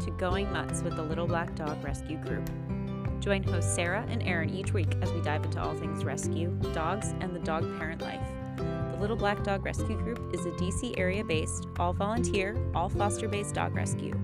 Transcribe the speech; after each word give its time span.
to 0.00 0.10
Going 0.12 0.50
Mutts 0.50 0.82
with 0.82 0.96
the 0.96 1.02
Little 1.02 1.26
Black 1.26 1.54
Dog 1.54 1.84
Rescue 1.84 2.16
Group. 2.16 2.48
Join 3.20 3.42
hosts 3.42 3.74
Sarah 3.74 4.06
and 4.08 4.22
Erin 4.22 4.48
each 4.48 4.72
week 4.72 4.88
as 5.02 5.12
we 5.12 5.20
dive 5.20 5.44
into 5.44 5.60
all 5.60 5.74
things 5.74 6.04
rescue, 6.04 6.48
dogs, 6.72 7.14
and 7.20 7.36
the 7.36 7.40
dog 7.40 7.62
parent 7.78 8.00
life. 8.00 8.26
The 8.56 8.96
Little 8.98 9.16
Black 9.16 9.44
Dog 9.44 9.62
Rescue 9.62 9.98
Group 9.98 10.34
is 10.34 10.46
a 10.46 10.50
DC 10.52 10.98
area 10.98 11.22
based, 11.22 11.66
all 11.78 11.92
volunteer, 11.92 12.56
all 12.74 12.88
foster 12.88 13.28
based 13.28 13.54
dog 13.54 13.74
rescue. 13.74 14.18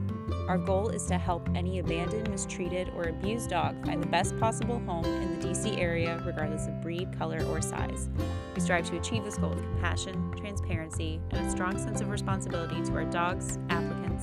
Our 0.48 0.56
goal 0.56 0.88
is 0.88 1.04
to 1.06 1.18
help 1.18 1.46
any 1.54 1.80
abandoned, 1.80 2.30
mistreated, 2.30 2.90
or 2.96 3.08
abused 3.08 3.50
dog 3.50 3.84
find 3.84 4.02
the 4.02 4.06
best 4.06 4.38
possible 4.38 4.79
home 4.86 5.04
in 5.04 5.38
the 5.38 5.46
DC 5.46 5.77
area, 5.79 6.22
regardless 6.24 6.68
of 6.68 6.80
breed, 6.80 7.16
color, 7.18 7.45
or 7.50 7.61
size. 7.61 8.08
We 8.54 8.62
strive 8.62 8.88
to 8.90 8.96
achieve 8.96 9.24
this 9.24 9.37
goal 9.37 9.51
with 9.51 9.62
compassion, 9.62 10.32
transparency, 10.38 11.20
and 11.32 11.46
a 11.46 11.51
strong 11.51 11.77
sense 11.77 12.01
of 12.01 12.09
responsibility 12.09 12.80
to 12.84 12.93
our 12.95 13.04
dogs, 13.04 13.59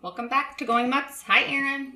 Welcome 0.01 0.27
back 0.29 0.57
to 0.57 0.65
Going 0.65 0.89
Mutts. 0.89 1.23
Hi, 1.23 1.43
Erin. 1.43 1.93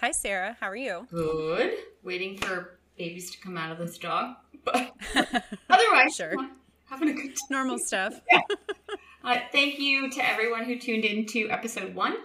Hi, 0.00 0.10
Sarah. 0.10 0.56
How 0.60 0.68
are 0.68 0.76
you? 0.76 1.06
Good. 1.10 1.74
Waiting 2.02 2.36
for 2.38 2.78
babies 2.96 3.30
to 3.32 3.38
come 3.40 3.56
out 3.56 3.72
of 3.72 3.78
this 3.78 3.98
dog, 3.98 4.36
but 4.64 4.92
otherwise, 5.70 6.14
Sure. 6.16 6.34
having 6.86 7.10
a 7.10 7.12
good 7.12 7.28
time. 7.30 7.36
Normal 7.50 7.78
stuff. 7.78 8.14
Uh, 9.28 9.36
thank 9.52 9.78
you 9.78 10.08
to 10.08 10.26
everyone 10.26 10.64
who 10.64 10.78
tuned 10.78 11.04
in 11.04 11.26
to 11.26 11.50
episode 11.50 11.94
one. 11.94 12.16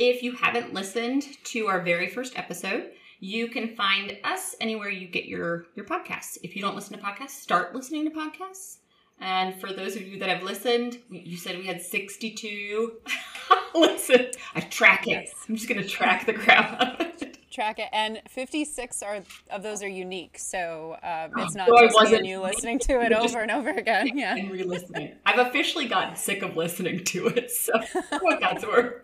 If 0.00 0.20
you 0.20 0.32
haven't 0.32 0.74
listened 0.74 1.22
to 1.44 1.68
our 1.68 1.80
very 1.80 2.08
first 2.08 2.36
episode, 2.36 2.90
you 3.20 3.46
can 3.46 3.76
find 3.76 4.18
us 4.24 4.56
anywhere 4.60 4.88
you 4.88 5.06
get 5.06 5.26
your 5.26 5.66
your 5.76 5.86
podcasts. 5.86 6.38
If 6.42 6.56
you 6.56 6.62
don't 6.62 6.74
listen 6.74 6.98
to 6.98 7.04
podcasts, 7.04 7.40
start 7.40 7.72
listening 7.72 8.04
to 8.04 8.10
podcasts. 8.10 8.78
And 9.20 9.60
for 9.60 9.72
those 9.72 9.94
of 9.94 10.02
you 10.02 10.18
that 10.18 10.28
have 10.28 10.42
listened, 10.42 10.98
you 11.08 11.36
said 11.36 11.56
we 11.56 11.66
had 11.66 11.80
62. 11.80 12.94
Listen, 13.76 14.26
I 14.56 14.60
track 14.60 15.06
it. 15.06 15.10
Yes. 15.10 15.32
I'm 15.48 15.54
just 15.54 15.68
going 15.68 15.80
to 15.80 15.88
track 15.88 16.26
the 16.26 16.32
crap 16.32 16.80
out 16.80 17.00
of 17.00 17.22
it. 17.22 17.29
Track 17.50 17.80
it, 17.80 17.88
and 17.92 18.20
56 18.28 19.02
are 19.02 19.22
of 19.50 19.62
those 19.62 19.82
are 19.82 19.88
unique, 19.88 20.38
so 20.38 20.96
um, 21.02 21.32
it's 21.38 21.54
not 21.56 21.68
So 21.68 21.76
I 21.76 21.82
just 21.86 21.94
wasn't- 21.96 22.18
and 22.18 22.26
you 22.28 22.40
listening 22.42 22.78
to 22.80 23.00
it 23.00 23.12
over 23.12 23.40
and 23.40 23.50
over 23.50 23.70
again. 23.70 24.08
Yeah. 24.16 24.36
and 24.36 24.50
re-listening. 24.50 25.16
I've 25.26 25.44
officially 25.48 25.86
gotten 25.88 26.14
sick 26.16 26.42
of 26.42 26.56
listening 26.56 27.02
to 27.06 27.26
it, 27.28 27.50
so 27.50 27.72
what 28.20 28.40
that's 28.40 28.64
worth. 28.64 29.02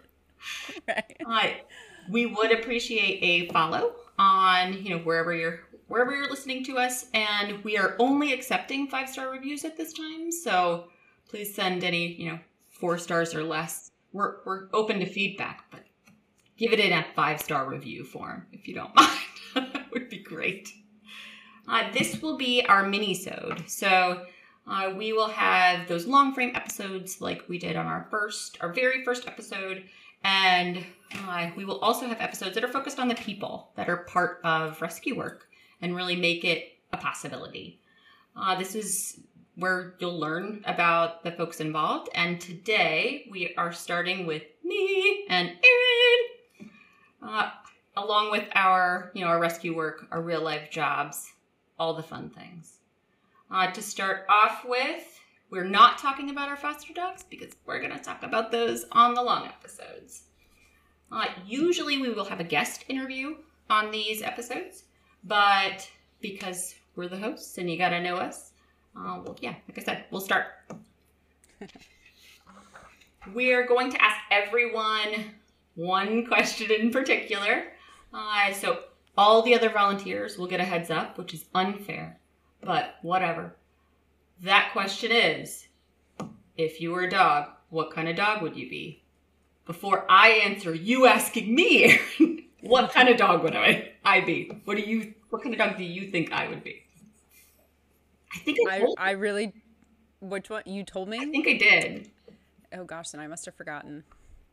Right. 0.86 1.16
Uh, 1.26 1.48
we 2.10 2.26
would 2.26 2.52
appreciate 2.52 3.18
a 3.22 3.52
follow 3.52 3.94
on 4.18 4.74
you 4.84 4.90
know 4.90 4.98
wherever 4.98 5.32
you're 5.34 5.60
wherever 5.88 6.14
you're 6.14 6.30
listening 6.30 6.62
to 6.64 6.78
us, 6.78 7.06
and 7.14 7.64
we 7.64 7.76
are 7.76 7.96
only 7.98 8.32
accepting 8.32 8.86
five 8.86 9.08
star 9.08 9.30
reviews 9.30 9.64
at 9.64 9.76
this 9.76 9.92
time. 9.92 10.30
So 10.30 10.84
please 11.28 11.52
send 11.52 11.82
any 11.82 12.12
you 12.14 12.30
know 12.30 12.38
four 12.70 12.96
stars 12.98 13.34
or 13.34 13.42
less. 13.42 13.90
We're 14.12 14.36
we're 14.44 14.68
open 14.72 15.00
to 15.00 15.06
feedback, 15.06 15.64
but 15.72 15.80
give 16.56 16.72
it 16.72 16.80
in 16.80 16.92
a 16.92 17.06
five 17.14 17.40
star 17.40 17.68
review 17.68 18.04
form 18.04 18.46
if 18.52 18.66
you 18.68 18.74
don't 18.74 18.94
mind. 18.96 19.10
that 19.54 19.90
would 19.92 20.08
be 20.08 20.18
great. 20.18 20.72
Uh, 21.68 21.90
this 21.92 22.22
will 22.22 22.36
be 22.36 22.64
our 22.66 22.86
mini-sode. 22.86 23.64
So 23.66 24.24
uh, 24.66 24.92
we 24.96 25.12
will 25.12 25.28
have 25.28 25.88
those 25.88 26.06
long 26.06 26.32
frame 26.34 26.52
episodes 26.54 27.20
like 27.20 27.48
we 27.48 27.58
did 27.58 27.76
on 27.76 27.86
our 27.86 28.06
first, 28.10 28.58
our 28.60 28.72
very 28.72 29.04
first 29.04 29.26
episode, 29.26 29.84
and 30.24 30.84
uh, 31.26 31.50
we 31.56 31.64
will 31.64 31.78
also 31.80 32.06
have 32.06 32.20
episodes 32.20 32.54
that 32.54 32.64
are 32.64 32.72
focused 32.72 32.98
on 32.98 33.08
the 33.08 33.14
people 33.14 33.70
that 33.76 33.88
are 33.88 33.98
part 33.98 34.40
of 34.44 34.80
rescue 34.82 35.16
work 35.16 35.48
and 35.80 35.94
really 35.94 36.16
make 36.16 36.44
it 36.44 36.72
a 36.92 36.96
possibility. 36.96 37.80
Uh, 38.36 38.56
this 38.56 38.74
is 38.74 39.20
where 39.54 39.94
you'll 39.98 40.18
learn 40.18 40.62
about 40.66 41.22
the 41.24 41.32
folks 41.32 41.60
involved, 41.60 42.08
and 42.14 42.40
today 42.40 43.26
we 43.30 43.54
are 43.56 43.72
starting 43.72 44.26
with 44.26 44.42
me 44.64 45.24
and 45.28 45.48
Erin, 45.48 46.25
uh, 47.26 47.50
along 47.96 48.30
with 48.30 48.44
our, 48.54 49.10
you 49.14 49.24
know, 49.24 49.28
our 49.28 49.40
rescue 49.40 49.74
work, 49.74 50.06
our 50.10 50.20
real 50.20 50.42
life 50.42 50.70
jobs, 50.70 51.32
all 51.78 51.94
the 51.94 52.02
fun 52.02 52.30
things. 52.30 52.78
Uh, 53.50 53.70
to 53.70 53.82
start 53.82 54.26
off 54.28 54.64
with, 54.66 55.20
we're 55.50 55.64
not 55.64 55.98
talking 55.98 56.30
about 56.30 56.48
our 56.48 56.56
foster 56.56 56.92
dogs 56.92 57.24
because 57.28 57.52
we're 57.64 57.78
going 57.78 57.92
to 57.92 57.98
talk 57.98 58.22
about 58.22 58.50
those 58.50 58.84
on 58.92 59.14
the 59.14 59.22
long 59.22 59.46
episodes. 59.46 60.22
Uh, 61.12 61.26
usually, 61.46 61.98
we 61.98 62.10
will 62.10 62.24
have 62.24 62.40
a 62.40 62.44
guest 62.44 62.84
interview 62.88 63.36
on 63.70 63.90
these 63.90 64.22
episodes, 64.22 64.84
but 65.22 65.88
because 66.20 66.74
we're 66.96 67.08
the 67.08 67.16
hosts 67.16 67.58
and 67.58 67.70
you 67.70 67.78
got 67.78 67.90
to 67.90 68.00
know 68.00 68.16
us, 68.16 68.52
uh, 68.96 69.20
well, 69.24 69.36
yeah, 69.40 69.54
like 69.68 69.78
I 69.78 69.82
said, 69.82 70.04
we'll 70.10 70.20
start. 70.20 70.46
We're 73.34 73.66
going 73.66 73.90
to 73.90 74.02
ask 74.02 74.16
everyone 74.30 75.34
one 75.76 76.26
question 76.26 76.70
in 76.72 76.90
particular. 76.90 77.64
Uh, 78.12 78.52
so, 78.52 78.80
all 79.16 79.42
the 79.42 79.54
other 79.54 79.70
volunteers 79.70 80.36
will 80.36 80.46
get 80.46 80.60
a 80.60 80.64
heads 80.64 80.90
up, 80.90 81.16
which 81.16 81.32
is 81.32 81.44
unfair, 81.54 82.18
but 82.60 82.96
whatever. 83.02 83.56
That 84.42 84.70
question 84.72 85.12
is 85.12 85.68
if 86.56 86.80
you 86.80 86.90
were 86.90 87.02
a 87.02 87.10
dog, 87.10 87.50
what 87.70 87.92
kind 87.92 88.08
of 88.08 88.16
dog 88.16 88.42
would 88.42 88.56
you 88.56 88.68
be? 88.68 89.02
Before 89.66 90.04
I 90.08 90.28
answer, 90.28 90.74
you 90.74 91.06
asking 91.06 91.54
me, 91.54 91.98
what 92.60 92.92
kind 92.92 93.08
of 93.08 93.16
dog 93.16 93.42
would 93.42 93.56
I, 93.56 93.92
I 94.04 94.20
be? 94.20 94.60
What 94.64 94.76
do 94.76 94.82
you 94.82 95.14
what 95.30 95.42
kind 95.42 95.54
of 95.54 95.58
dog 95.58 95.76
do 95.76 95.84
you 95.84 96.10
think 96.10 96.32
I 96.32 96.48
would 96.48 96.62
be? 96.62 96.82
I 98.34 98.38
think 98.38 98.58
I, 98.70 98.78
I, 98.78 98.94
I 98.98 99.10
really. 99.12 99.52
Which 100.20 100.50
one? 100.50 100.62
You 100.66 100.84
told 100.84 101.08
me? 101.08 101.18
I 101.18 101.26
think 101.26 101.48
I 101.48 101.54
did. 101.54 102.10
Oh 102.72 102.84
gosh, 102.84 103.10
then 103.10 103.20
I 103.20 103.26
must 103.26 103.44
have 103.44 103.54
forgotten. 103.54 104.04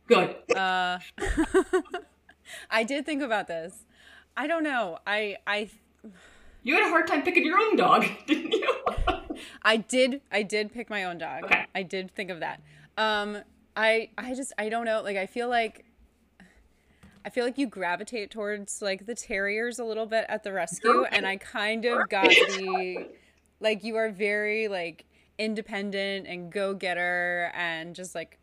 Good. 0.08 0.36
Uh, 0.56 1.00
I 2.70 2.84
did 2.84 3.06
think 3.06 3.22
about 3.22 3.48
this. 3.48 3.86
I 4.36 4.48
don't 4.48 4.64
know. 4.64 5.00
I 5.06 5.38
I 5.48 5.70
You 6.64 6.76
had 6.76 6.86
a 6.86 6.90
hard 6.90 7.08
time 7.08 7.24
picking 7.24 7.46
your 7.46 7.60
own 7.60 7.76
dog, 7.76 8.06
didn't 8.28 8.52
you? 8.52 8.76
I 9.62 9.78
did 9.78 10.22
I 10.32 10.44
did 10.44 10.74
pick 10.74 10.90
my 10.90 11.04
own 11.04 11.18
dog. 11.18 11.46
Okay. 11.46 11.66
I 11.74 11.84
did 11.84 12.12
think 12.12 12.30
of 12.30 12.40
that. 12.42 12.62
Um 12.98 13.40
I 13.76 14.10
I 14.18 14.34
just 14.34 14.54
I 14.58 14.70
don't 14.70 14.86
know. 14.86 15.02
Like 15.02 15.18
I 15.18 15.26
feel 15.26 15.50
like 15.50 15.86
I 17.26 17.30
feel 17.30 17.46
like 17.46 17.58
you 17.58 17.68
gravitate 17.68 18.32
towards 18.32 18.82
like 18.82 19.06
the 19.06 19.16
terriers 19.16 19.80
a 19.80 19.86
little 19.86 20.06
bit 20.06 20.26
at 20.28 20.44
the 20.44 20.52
rescue 20.52 21.06
and 21.06 21.26
I 21.26 21.38
kind 21.38 21.86
of 21.86 22.10
got 22.10 22.26
the 22.26 23.08
like 23.62 23.84
you 23.84 23.96
are 23.96 24.10
very 24.10 24.68
like 24.68 25.06
independent 25.40 26.28
and 26.28 26.52
go-getter 26.52 27.52
and 27.56 27.96
just 27.96 28.14
like 28.14 28.40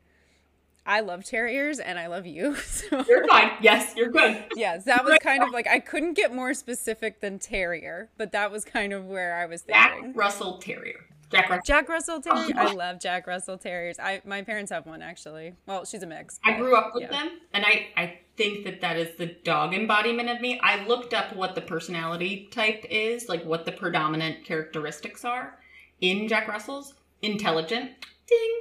I 0.90 1.00
love 1.00 1.24
terriers 1.24 1.78
and 1.78 2.00
I 2.00 2.08
love 2.08 2.26
you. 2.26 2.56
So 2.70 3.04
you're 3.08 3.26
fine. 3.28 3.52
Yes, 3.60 3.94
you're 3.96 4.08
good. 4.08 4.44
yes, 4.56 4.84
that 4.84 5.04
was 5.04 5.18
kind 5.20 5.42
of 5.42 5.50
like 5.50 5.66
I 5.66 5.78
couldn't 5.80 6.14
get 6.14 6.34
more 6.34 6.54
specific 6.54 7.20
than 7.20 7.38
terrier, 7.38 8.10
but 8.16 8.32
that 8.32 8.50
was 8.50 8.64
kind 8.64 8.92
of 8.92 9.04
where 9.06 9.36
I 9.36 9.46
was 9.46 9.62
thinking. 9.62 10.12
Jack. 10.12 10.16
Russell 10.16 10.58
Terrier. 10.58 11.06
Jack 11.30 11.48
Russell. 11.48 11.62
Jack 11.64 11.88
Russell 11.88 12.20
Terrier. 12.20 12.54
Oh. 12.56 12.68
I 12.68 12.72
love 12.72 12.98
Jack 12.98 13.26
Russell 13.26 13.58
Terriers. 13.58 13.98
I 14.00 14.22
my 14.24 14.42
parents 14.42 14.72
have 14.72 14.86
one 14.86 15.02
actually. 15.02 15.54
Well, 15.66 15.84
she's 15.84 16.02
a 16.02 16.06
mix. 16.06 16.40
I 16.44 16.54
grew 16.54 16.74
up 16.74 16.92
with 16.94 17.04
yeah. 17.04 17.10
them, 17.10 17.30
and 17.52 17.64
I, 17.64 17.88
I 17.96 18.18
think 18.36 18.64
that 18.64 18.80
that 18.80 18.96
is 18.96 19.16
the 19.16 19.26
dog 19.26 19.74
embodiment 19.74 20.28
of 20.28 20.40
me. 20.40 20.58
I 20.62 20.84
looked 20.86 21.14
up 21.14 21.36
what 21.36 21.54
the 21.54 21.60
personality 21.60 22.48
type 22.50 22.84
is, 22.90 23.28
like 23.28 23.44
what 23.44 23.64
the 23.64 23.72
predominant 23.72 24.44
characteristics 24.44 25.24
are 25.24 25.58
in 26.00 26.26
Jack 26.26 26.48
Russell's. 26.48 26.94
Intelligent, 27.22 27.90
ding. 28.26 28.60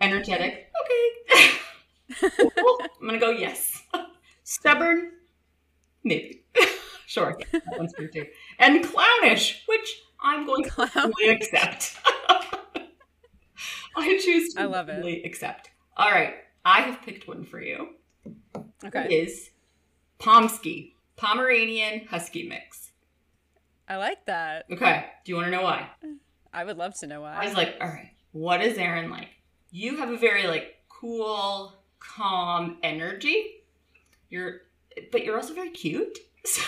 Energetic, 0.00 0.52
okay. 0.52 0.65
Cool. 0.65 0.65
I'm 0.65 0.65
gonna 3.18 3.32
go 3.32 3.38
yes. 3.38 3.82
Stubborn, 4.44 5.12
maybe. 6.04 6.42
sure, 7.06 7.36
that 7.52 7.62
one's 7.78 7.92
true 7.94 8.08
too. 8.08 8.26
And 8.58 8.84
clownish, 8.84 9.62
which 9.66 10.00
I'm 10.20 10.46
going 10.46 10.64
to 10.64 10.70
Clown. 10.70 11.12
accept. 11.28 11.96
I 13.96 14.18
choose 14.18 14.54
to 14.54 14.62
I 14.62 14.64
love 14.66 14.88
it. 14.88 15.24
accept. 15.24 15.70
All 15.96 16.10
right, 16.10 16.34
I 16.64 16.82
have 16.82 17.02
picked 17.02 17.26
one 17.26 17.44
for 17.44 17.60
you. 17.60 17.88
Okay. 18.84 19.08
is 19.10 19.50
Pomsky, 20.18 20.94
Pomeranian 21.16 22.06
Husky 22.06 22.46
mix. 22.46 22.92
I 23.88 23.96
like 23.96 24.26
that. 24.26 24.66
Okay, 24.70 25.06
do 25.24 25.32
you 25.32 25.36
want 25.36 25.46
to 25.46 25.50
know 25.50 25.62
why? 25.62 25.88
I 26.52 26.64
would 26.64 26.76
love 26.76 26.94
to 27.00 27.06
know 27.06 27.22
why. 27.22 27.34
I 27.34 27.46
was 27.46 27.54
like, 27.54 27.76
all 27.80 27.88
right, 27.88 28.10
what 28.32 28.60
is 28.60 28.76
Erin 28.78 29.10
like? 29.10 29.28
You 29.70 29.96
have 29.96 30.10
a 30.10 30.16
very 30.18 30.46
like 30.46 30.76
cool, 30.88 31.72
calm 31.98 32.78
energy. 32.82 33.64
You're, 34.28 34.62
but 35.12 35.24
you're 35.24 35.36
also 35.36 35.54
very 35.54 35.70
cute. 35.70 36.18
So 36.48 36.62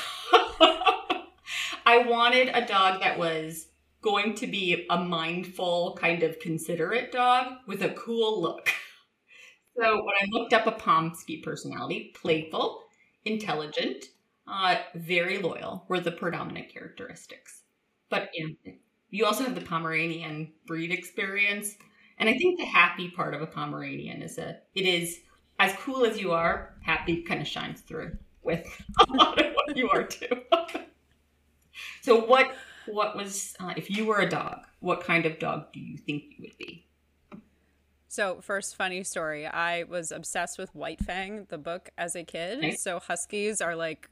I 1.87 1.99
wanted 1.99 2.49
a 2.49 2.67
dog 2.67 3.01
that 3.01 3.19
was 3.19 3.69
going 4.03 4.35
to 4.35 4.47
be 4.47 4.87
a 4.91 4.99
mindful, 4.99 5.97
kind 5.99 6.23
of 6.23 6.39
considerate 6.39 7.13
dog 7.13 7.55
with 7.67 7.83
a 7.83 7.91
cool 7.91 8.43
look. 8.43 8.69
So 9.75 9.95
when 9.95 10.15
I 10.21 10.27
looked 10.31 10.53
up 10.53 10.67
a 10.67 10.73
Pomsky 10.73 11.41
personality, 11.41 12.13
playful, 12.21 12.83
intelligent, 13.25 14.07
uh, 14.47 14.77
very 14.97 15.39
loyal 15.39 15.85
were 15.89 16.01
the 16.01 16.11
predominant 16.11 16.69
characteristics. 16.69 17.63
But 18.11 18.31
you, 18.35 18.57
know, 18.67 18.73
you 19.11 19.25
also 19.25 19.45
have 19.45 19.55
the 19.55 19.61
Pomeranian 19.61 20.53
breed 20.67 20.91
experience, 20.91 21.77
and 22.19 22.29
I 22.29 22.37
think 22.37 22.59
the 22.59 22.67
happy 22.67 23.11
part 23.11 23.35
of 23.35 23.43
a 23.43 23.47
Pomeranian 23.47 24.23
is 24.23 24.39
a 24.39 24.59
it 24.75 24.87
is 24.87 25.21
as 25.59 25.73
cool 25.75 26.05
as 26.05 26.21
you 26.21 26.33
are, 26.33 26.75
happy 26.83 27.23
kind 27.23 27.41
of 27.41 27.49
shines 27.49 27.81
through 27.81 28.17
with 28.43 28.67
a 28.99 29.13
lot 29.13 29.41
of 29.41 29.53
what 29.55 29.77
you 29.77 29.89
are 29.91 30.05
too. 30.05 30.43
so 32.03 32.25
what 32.25 32.53
what 32.87 33.17
was 33.17 33.55
uh, 33.61 33.75
if 33.77 33.91
you 33.91 34.07
were 34.07 34.21
a 34.21 34.29
dog? 34.29 34.61
What 34.81 35.03
kind 35.03 35.27
of 35.27 35.39
dog 35.39 35.73
do 35.73 35.81
you 35.81 35.97
think 35.99 36.25
you 36.37 36.43
would 36.43 36.59
be? 36.59 36.87
So, 38.11 38.41
first 38.41 38.75
funny 38.75 39.05
story. 39.05 39.47
I 39.47 39.83
was 39.83 40.11
obsessed 40.11 40.59
with 40.59 40.75
White 40.75 40.99
Fang, 40.99 41.47
the 41.51 41.59
book, 41.59 41.91
as 41.99 42.17
a 42.17 42.25
kid. 42.25 42.61
Nice. 42.61 42.81
So, 42.81 42.99
huskies 42.99 43.61
are 43.61 43.77
like 43.77 44.09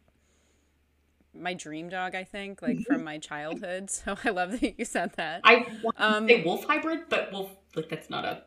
my 1.41 1.55
dream 1.55 1.89
dog, 1.89 2.15
I 2.15 2.25
think, 2.25 2.63
like 2.63 2.81
from 2.81 3.05
my 3.05 3.19
childhood. 3.19 3.91
So, 3.97 4.17
I 4.25 4.31
love 4.31 4.61
that 4.61 4.79
you 4.79 4.85
said 4.85 5.13
that. 5.17 5.41
I 5.45 5.67
want 5.83 5.97
um, 5.99 6.29
say 6.29 6.43
wolf 6.43 6.65
hybrid, 6.65 7.09
but 7.09 7.33
wolf, 7.33 7.51
like, 7.75 7.89
that's 7.89 8.11
not 8.11 8.25
a, 8.25 8.43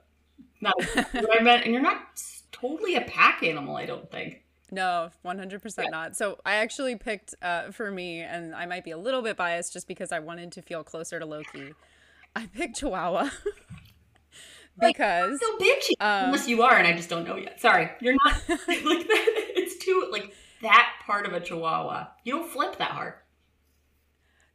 not 0.62 0.76
what 0.78 1.40
I 1.40 1.44
meant. 1.44 1.64
And 1.64 1.74
you're 1.74 1.82
not 1.82 2.22
totally 2.52 2.96
a 2.96 3.02
pack 3.02 3.44
animal, 3.44 3.76
I 3.76 3.86
don't 3.86 4.10
think. 4.12 4.44
No, 4.72 5.10
100% 5.26 5.78
yeah. 5.78 5.90
not. 5.90 6.16
So 6.16 6.40
I 6.46 6.56
actually 6.56 6.96
picked 6.96 7.36
uh, 7.42 7.72
for 7.72 7.90
me, 7.92 8.22
and 8.22 8.54
I 8.54 8.66
might 8.66 8.84
be 8.84 8.92
a 8.92 8.98
little 8.98 9.22
bit 9.22 9.38
biased 9.38 9.74
just 9.74 9.88
because 9.88 10.12
I 10.12 10.20
wanted 10.20 10.52
to 10.54 10.62
feel 10.62 10.84
closer 10.84 11.20
to 11.20 11.26
Loki. 11.26 11.74
I 12.36 12.46
picked 12.46 12.78
Chihuahua. 12.78 13.30
because 14.80 15.32
like, 15.32 15.42
so 15.42 15.58
bitchy 15.58 15.92
um, 16.00 16.26
unless 16.26 16.48
you 16.48 16.62
are 16.62 16.78
and 16.78 16.88
i 16.88 16.94
just 16.94 17.10
don't 17.10 17.28
know 17.28 17.36
yet 17.36 17.60
sorry 17.60 17.90
you're 18.00 18.16
not 18.26 18.34
like 18.50 18.60
that 18.68 19.26
it's 19.56 19.84
too 19.84 20.08
like 20.12 20.34
that 20.62 20.94
part 21.06 21.26
of 21.26 21.34
a 21.34 21.40
chihuahua. 21.40 22.08
You 22.24 22.34
don't 22.34 22.50
flip 22.50 22.78
that 22.78 22.92
hard. 22.92 23.14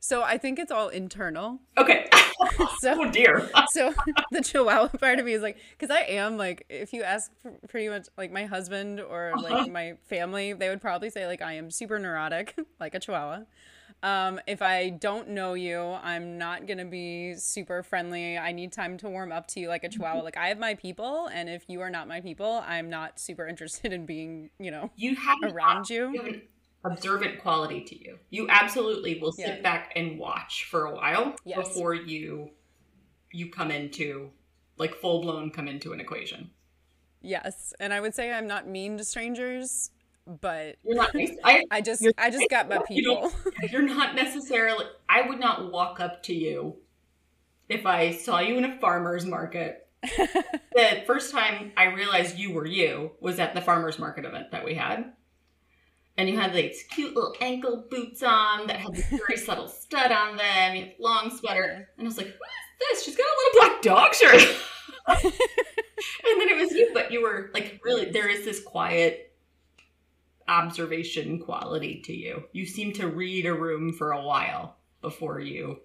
So 0.01 0.23
i 0.23 0.37
think 0.37 0.59
it's 0.59 0.71
all 0.71 0.89
internal. 0.89 1.61
Okay. 1.79 2.09
So 2.81 3.05
oh 3.05 3.11
dear. 3.11 3.49
so 3.71 3.95
the 4.31 4.43
chihuahua 4.43 4.89
part 4.99 5.19
of 5.19 5.25
me 5.25 5.33
is 5.33 5.41
like 5.41 5.57
because 5.71 5.95
i 5.95 6.03
am 6.03 6.37
like 6.37 6.67
if 6.69 6.93
you 6.93 7.03
ask 7.03 7.31
pretty 7.69 7.89
much 7.89 8.07
like 8.19 8.31
my 8.31 8.45
husband 8.45 9.01
or 9.01 9.33
like 9.41 9.53
uh-huh. 9.53 9.67
my 9.69 9.95
family 10.05 10.53
they 10.53 10.69
would 10.69 10.83
probably 10.83 11.09
say 11.09 11.27
like 11.27 11.41
i 11.41 11.55
am 11.55 11.71
super 11.71 11.99
neurotic 11.99 12.55
like 12.81 12.95
a 12.95 13.01
chihuahua 13.01 13.45
um, 14.05 14.39
if 14.47 14.61
I 14.61 14.91
don't 14.91 15.31
know 15.31 15.55
you, 15.55 15.81
I'm 15.81 16.37
not 16.37 16.67
gonna 16.67 16.85
be 16.85 17.37
super 17.37 17.83
friendly. 17.83 18.37
I 18.37 18.53
need 18.53 18.71
time 18.71 18.99
to 18.99 19.09
warm 19.09 19.33
up 19.33 19.47
to 19.49 19.61
you 19.61 19.69
like 19.69 19.83
a 19.83 19.89
chihuahua. 19.89 20.23
Like 20.23 20.37
I 20.37 20.49
have 20.49 20.59
my 20.59 20.75
people, 20.75 21.29
and 21.33 21.49
if 21.49 21.65
you 21.69 21.81
are 21.81 21.89
not 21.89 22.07
my 22.07 22.21
people, 22.21 22.63
I'm 22.67 22.91
not 22.91 23.19
super 23.19 23.49
interested 23.49 23.95
in 23.95 24.05
being, 24.05 24.51
you 24.59 24.71
know, 24.71 24.91
you 24.95 25.17
have 25.17 25.39
around 25.43 25.89
you. 25.89 26.13
you 26.13 26.19
have 26.19 26.27
an 26.27 26.43
observant 26.85 27.41
quality 27.41 27.81
to 27.81 27.99
you. 27.99 28.19
You 28.29 28.47
absolutely 28.51 29.19
will 29.19 29.33
sit 29.33 29.47
yeah. 29.47 29.61
back 29.63 29.95
and 29.97 30.19
watch 30.19 30.67
for 30.71 30.85
a 30.85 30.95
while 30.95 31.35
yes. 31.47 31.57
before 31.57 31.95
you 31.95 32.51
you 33.33 33.51
come 33.51 33.71
into 33.71 34.31
like 34.77 34.95
full 34.97 35.23
blown 35.23 35.51
come 35.51 35.67
into 35.67 35.95
an 35.95 36.01
equation. 36.01 36.51
Yes, 37.23 37.73
and 37.81 37.95
I 37.95 38.03
would 38.03 38.15
say 38.15 38.31
I'm 38.31 38.47
not 38.47 38.69
mean 38.69 38.99
to 38.99 39.05
strangers 39.05 39.91
but 40.27 40.77
you're 40.85 40.97
not 40.97 41.11
I, 41.45 41.65
I 41.71 41.81
just 41.81 42.07
I 42.19 42.31
just 42.31 42.49
got 42.51 42.69
my 42.69 42.79
people. 42.89 43.33
You 43.63 43.69
you're 43.71 43.83
not 43.83 44.15
necessarily 44.15 44.87
I 45.09 45.23
would 45.23 45.41
not 45.41 45.71
walk 45.71 46.01
up 46.01 46.23
to 46.25 46.35
you 46.35 46.77
if 47.69 47.87
I 47.87 48.13
saw 48.13 48.41
you 48.41 48.57
in 48.59 48.65
a 48.65 48.79
farmer's 48.79 49.27
market. 49.27 49.81
the 50.03 51.03
first 51.07 51.33
time 51.33 51.73
I 51.77 51.85
realized 51.85 52.39
you 52.39 52.53
were 52.53 52.67
you 52.67 53.13
was 53.21 53.39
at 53.39 53.55
the 53.55 53.61
farmer's 53.63 53.99
market 53.99 54.25
event 54.25 54.51
that 54.53 54.65
we 54.65 54.75
had. 54.75 55.13
And 56.17 56.29
you 56.29 56.39
had 56.39 56.53
these 56.53 56.85
cute 56.91 57.15
little 57.17 57.35
ankle 57.41 57.87
boots 57.91 58.23
on 58.23 58.69
that 58.69 58.77
had 58.77 58.95
this 58.95 59.09
very 59.09 59.37
subtle 59.37 59.67
stud 59.67 60.13
on 60.13 60.37
them, 60.37 60.77
you 60.77 60.83
had 60.83 60.95
long 61.01 61.37
sweater. 61.37 61.89
And 61.99 62.07
I 62.07 62.09
was 62.09 62.17
like, 62.19 62.27
who 62.27 62.33
is 62.33 62.39
this? 62.81 63.05
She's 63.05 63.17
got 63.17 63.25
a 63.25 63.37
little 63.57 63.69
black 63.69 63.83
dog 63.83 64.15
shirt. 64.15 64.57
and 65.09 66.41
then 66.41 66.49
it 66.49 66.57
was 66.57 66.71
you, 66.71 66.91
but 66.95 67.11
you 67.11 67.23
were 67.23 67.51
like 67.53 67.81
really 67.83 68.11
there 68.11 68.29
is 68.29 68.45
this 68.45 68.63
quiet 68.63 69.34
observation 70.49 71.39
quality 71.39 72.01
to 72.05 72.13
you. 72.15 72.45
You 72.53 72.67
seem 72.67 72.93
to 72.95 73.09
read 73.09 73.47
a 73.47 73.55
room 73.55 73.93
for 73.93 74.13
a 74.13 74.23
while 74.23 74.77
before 75.01 75.41
you 75.41 75.81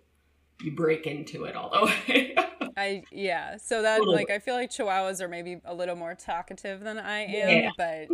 you 0.62 0.76
break 0.76 1.08
into 1.08 1.46
it 1.46 1.56
all 1.56 1.70
the 1.70 1.86
way. 2.14 2.36
I 2.76 3.04
yeah. 3.12 3.58
So 3.58 3.82
that 3.82 4.06
like 4.06 4.30
I 4.30 4.40
feel 4.40 4.56
like 4.56 4.72
chihuahuas 4.72 5.22
are 5.22 5.28
maybe 5.28 5.62
a 5.66 5.74
little 5.74 5.96
more 5.96 6.16
talkative 6.16 6.82
than 6.82 6.98
I 6.98 7.22
am, 7.22 7.64
yeah. 7.64 7.70
but 7.78 8.08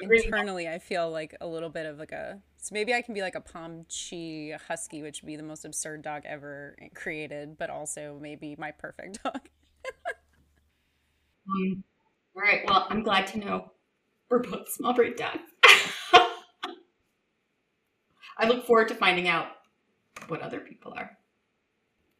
internally 0.00 0.68
I 0.68 0.78
feel 0.78 1.10
like 1.10 1.36
a 1.40 1.46
little 1.46 1.68
bit 1.68 1.86
of 1.86 1.98
like 1.98 2.12
a 2.12 2.40
so 2.56 2.72
maybe 2.72 2.94
I 2.94 3.02
can 3.02 3.12
be 3.12 3.20
like 3.20 3.34
a 3.34 3.42
Pomchi 3.42 4.58
husky, 4.68 5.02
which 5.02 5.20
would 5.20 5.26
be 5.26 5.36
the 5.36 5.42
most 5.42 5.66
absurd 5.66 6.00
dog 6.00 6.22
ever 6.24 6.76
created, 6.94 7.58
but 7.58 7.68
also 7.68 8.18
maybe 8.20 8.56
my 8.58 8.70
perfect 8.70 9.22
dog. 9.24 9.40
um, 11.46 11.84
all 12.34 12.42
right. 12.42 12.62
Well, 12.66 12.86
I'm 12.88 13.02
glad 13.02 13.26
to 13.28 13.38
know 13.38 13.72
we're 14.30 14.38
both 14.38 14.70
small 14.70 14.94
breed 14.94 15.16
dogs. 15.16 15.42
I 18.38 18.48
look 18.48 18.66
forward 18.66 18.88
to 18.88 18.94
finding 18.94 19.28
out 19.28 19.46
what 20.28 20.40
other 20.40 20.60
people 20.60 20.92
are. 20.96 21.10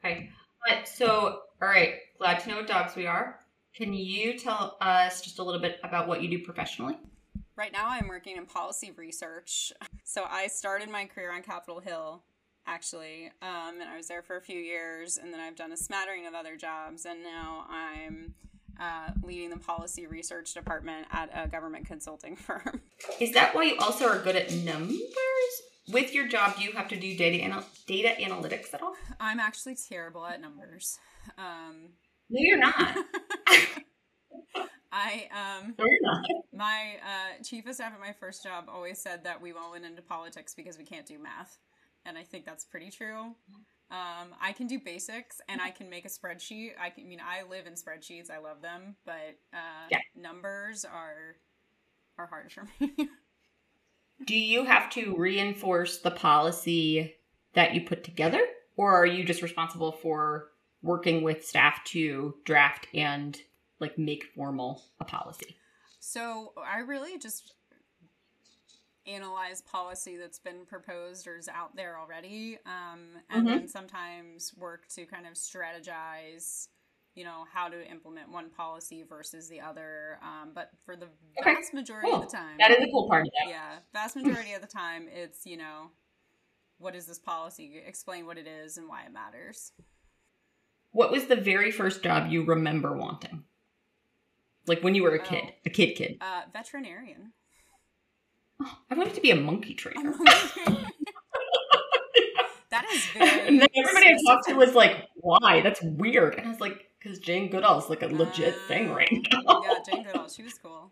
Okay. 0.05 0.31
But 0.66 0.88
so, 0.88 1.40
all 1.61 1.69
right, 1.69 1.94
glad 2.19 2.40
to 2.40 2.49
know 2.49 2.56
what 2.56 2.66
dogs 2.66 2.96
we 2.96 3.06
are. 3.06 3.40
Can 3.75 3.93
you 3.93 4.38
tell 4.38 4.76
us 4.81 5.20
just 5.20 5.38
a 5.38 5.43
little 5.43 5.61
bit 5.61 5.78
about 5.82 6.08
what 6.08 6.22
you 6.22 6.28
do 6.28 6.38
professionally? 6.44 6.96
Right 7.56 7.72
now, 7.72 7.88
I'm 7.88 8.08
working 8.08 8.37
in 8.37 8.46
policy 8.46 8.93
research. 8.96 9.72
So, 10.06 10.26
I 10.31 10.49
started 10.49 10.90
my 10.90 11.06
career 11.06 11.32
on 11.32 11.43
Capitol 11.43 11.81
Hill, 11.81 12.22
actually, 12.66 13.32
um, 13.40 13.81
and 13.81 13.88
I 13.88 13.96
was 13.96 14.06
there 14.06 14.22
for 14.22 14.37
a 14.37 14.40
few 14.40 14.61
years, 14.61 15.16
and 15.16 15.32
then 15.32 15.40
I've 15.40 15.56
done 15.56 15.72
a 15.72 15.78
smattering 15.78 16.26
of 16.26 16.34
other 16.34 16.56
jobs, 16.56 17.06
and 17.06 17.22
now 17.22 17.64
I'm 17.70 18.34
uh, 18.78 19.11
leading 19.22 19.49
the 19.49 19.56
policy 19.56 20.06
research 20.06 20.52
department 20.52 21.06
at 21.11 21.31
a 21.34 21.49
government 21.49 21.87
consulting 21.87 22.37
firm. 22.37 22.82
Is 23.19 23.32
that 23.32 23.55
why 23.55 23.64
you 23.64 23.76
also 23.78 24.06
are 24.06 24.19
good 24.19 24.37
at 24.37 24.52
numbers? 24.52 25.00
With 25.91 26.15
your 26.15 26.27
job, 26.29 26.57
do 26.57 26.65
you 26.65 26.73
have 26.73 26.89
to 26.89 26.97
do 26.99 27.17
data 27.17 27.37
anal- 27.45 27.65
data 27.87 28.15
analytics 28.21 28.73
at 28.73 28.83
all? 28.83 28.95
I'm 29.21 29.39
actually 29.39 29.77
terrible 29.77 30.25
at 30.25 30.41
numbers. 30.41 30.99
Um, 31.37 31.91
no, 32.31 32.38
you're 32.41 32.59
not. 32.59 32.75
I 34.97 35.29
um 35.33 35.75
no, 35.76 35.85
you're 35.85 35.99
not. 36.03 36.25
my 36.53 36.95
uh, 37.03 37.43
chief 37.43 37.67
of 37.67 37.75
staff 37.75 37.93
at 37.93 38.00
my 38.00 38.12
first 38.12 38.45
job 38.45 38.67
always 38.69 39.00
said 39.00 39.25
that 39.25 39.43
we 39.43 39.53
won't 39.53 39.73
went 39.73 39.85
into 39.85 40.03
politics 40.03 40.55
because 40.55 40.79
we 40.79 40.85
can't 40.85 41.05
do 41.05 41.19
math, 41.19 41.59
and 42.07 42.17
I 42.17 42.23
think 42.23 42.47
that's 42.47 42.64
pretty 42.64 42.91
true. 42.91 43.35
Um, 43.91 44.35
I 44.41 44.53
can 44.53 44.67
do 44.67 44.81
basics 44.81 45.41
and 45.49 45.61
I 45.61 45.71
can 45.71 45.91
make 45.91 46.05
a 46.05 46.09
spreadsheet. 46.09 46.73
I, 46.81 46.91
can, 46.91 47.05
I 47.05 47.07
mean, 47.07 47.21
I 47.21 47.43
live 47.49 47.67
in 47.67 47.75
spreadsheets. 47.75 48.31
I 48.31 48.38
love 48.38 48.62
them, 48.62 48.97
but 49.05 49.37
uh, 49.53 49.87
yeah. 49.91 49.99
numbers 50.17 50.85
are 50.85 51.37
are 52.17 52.26
hard 52.26 52.50
for 52.50 52.67
me. 52.81 52.97
do 54.25 54.37
you 54.37 54.64
have 54.64 54.90
to 54.90 55.14
reinforce 55.16 55.99
the 55.99 56.11
policy 56.11 57.14
that 57.54 57.75
you 57.75 57.83
put 57.83 58.04
together, 58.04 58.40
or 58.76 58.94
are 58.94 59.06
you 59.06 59.25
just 59.25 59.42
responsible 59.42 59.92
for 59.92 60.50
working 60.83 61.23
with 61.23 61.47
staff 61.47 61.83
to 61.85 62.35
draft 62.44 62.87
and 62.94 63.38
like 63.80 63.99
make 63.99 64.25
formal 64.35 64.83
a 65.00 65.04
policy? 65.04 65.56
So 66.00 66.52
I 66.56 66.80
really 66.80 67.18
just 67.18 67.54
analyze 69.06 69.61
policy 69.61 70.16
that's 70.16 70.38
been 70.38 70.64
proposed 70.66 71.26
or 71.26 71.37
is 71.37 71.49
out 71.49 71.76
there 71.76 71.99
already 71.99 72.59
um, 72.64 73.00
and 73.30 73.47
mm-hmm. 73.47 73.59
then 73.59 73.68
sometimes 73.68 74.54
work 74.56 74.88
to 74.88 75.04
kind 75.04 75.26
of 75.26 75.35
strategize 75.35 76.68
you 77.14 77.25
know 77.25 77.44
how 77.52 77.68
to 77.68 77.88
implement 77.90 78.30
one 78.30 78.50
policy 78.50 79.04
versus 79.09 79.49
the 79.49 79.61
other 79.61 80.18
um, 80.23 80.50
but 80.54 80.71
for 80.85 80.97
the 80.97 81.06
okay. 81.40 81.54
vast 81.54 81.75
majority 81.75 82.09
cool. 82.09 82.23
of 82.23 82.30
the 82.30 82.37
time 82.37 82.56
that 82.59 82.71
is 82.71 82.78
a 82.78 82.90
cool 82.90 83.09
part 83.09 83.26
of 83.26 83.33
that 83.40 83.50
yeah 83.50 83.76
vast 83.92 84.16
majority 84.16 84.52
of 84.52 84.61
the 84.61 84.66
time 84.66 85.09
it's 85.12 85.47
you 85.47 85.56
know 85.56 85.90
what 86.78 86.94
is 86.94 87.06
this 87.06 87.18
policy 87.18 87.80
explain 87.87 88.26
what 88.26 88.38
it 88.38 88.47
is 88.47 88.76
and 88.76 88.88
why 88.88 89.02
it 89.04 89.12
matters 89.12 89.73
what 90.90 91.11
was 91.11 91.26
the 91.26 91.37
very 91.37 91.71
first 91.71 92.02
job 92.02 92.30
you 92.30 92.44
remember 92.44 92.97
wanting 92.97 93.44
like 94.66 94.83
when 94.83 94.94
you 94.94 95.02
were 95.02 95.14
a 95.14 95.23
kid 95.23 95.44
oh, 95.47 95.52
a 95.66 95.71
kid 95.71 95.94
kid 95.94 96.16
uh, 96.21 96.42
veterinarian 96.52 97.33
Oh, 98.62 98.78
I 98.90 98.94
wanted 98.94 99.14
to 99.14 99.21
be 99.21 99.30
a 99.30 99.37
monkey 99.37 99.75
trainer. 99.75 100.14
that 102.71 102.85
is 102.92 103.04
very. 103.06 103.49
And 103.49 103.61
then 103.61 103.68
everybody 103.76 104.06
I 104.09 104.16
talked 104.26 104.49
to 104.49 104.54
was 104.54 104.75
like, 104.75 105.09
"Why? 105.16 105.61
That's 105.61 105.83
weird." 105.83 106.35
And 106.37 106.47
I 106.47 106.50
was 106.50 106.61
like, 106.61 106.88
"Because 107.04 107.18
Jane 107.18 107.50
Goodall's 107.50 107.90
like 107.90 108.02
a 108.02 108.06
legit 108.06 108.54
uh, 108.54 108.68
thing 108.68 108.90
right 108.90 109.12
now." 109.30 109.62
yeah, 109.62 109.75
Jane 109.87 110.04
Goodall. 110.04 110.28
She 110.28 110.42
was 110.42 110.54
cool. 110.54 110.90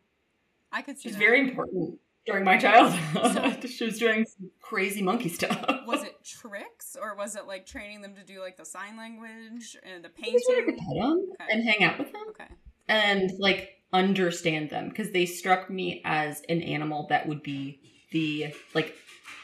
I 0.70 0.82
could 0.82 0.98
see. 0.98 1.08
She's 1.08 1.12
that. 1.12 1.18
very 1.18 1.40
important 1.40 1.98
during 2.26 2.44
my 2.44 2.58
childhood. 2.58 3.62
So, 3.62 3.68
she 3.68 3.84
was 3.84 3.98
doing 3.98 4.26
crazy 4.60 5.02
monkey 5.02 5.28
stuff. 5.28 5.86
Was 5.86 6.02
it 6.02 6.14
tricks 6.24 6.96
or 7.00 7.14
was 7.16 7.36
it 7.36 7.46
like 7.46 7.66
training 7.66 8.02
them 8.02 8.14
to 8.14 8.24
do 8.24 8.40
like 8.40 8.56
the 8.56 8.64
sign 8.64 8.96
language 8.96 9.76
and 9.82 10.04
the 10.04 10.08
painting? 10.08 10.40
pet 10.48 10.66
them 10.66 11.26
okay. 11.34 11.52
and 11.52 11.64
hang 11.64 11.82
out 11.84 11.98
with 11.98 12.12
them. 12.12 12.22
Okay. 12.30 12.48
And 12.88 13.30
like 13.38 13.70
understand 13.92 14.70
them 14.70 14.88
because 14.88 15.10
they 15.12 15.26
struck 15.26 15.68
me 15.68 16.00
as 16.04 16.42
an 16.48 16.62
animal 16.62 17.06
that 17.10 17.28
would 17.28 17.42
be 17.42 17.80
the 18.12 18.54
like 18.74 18.94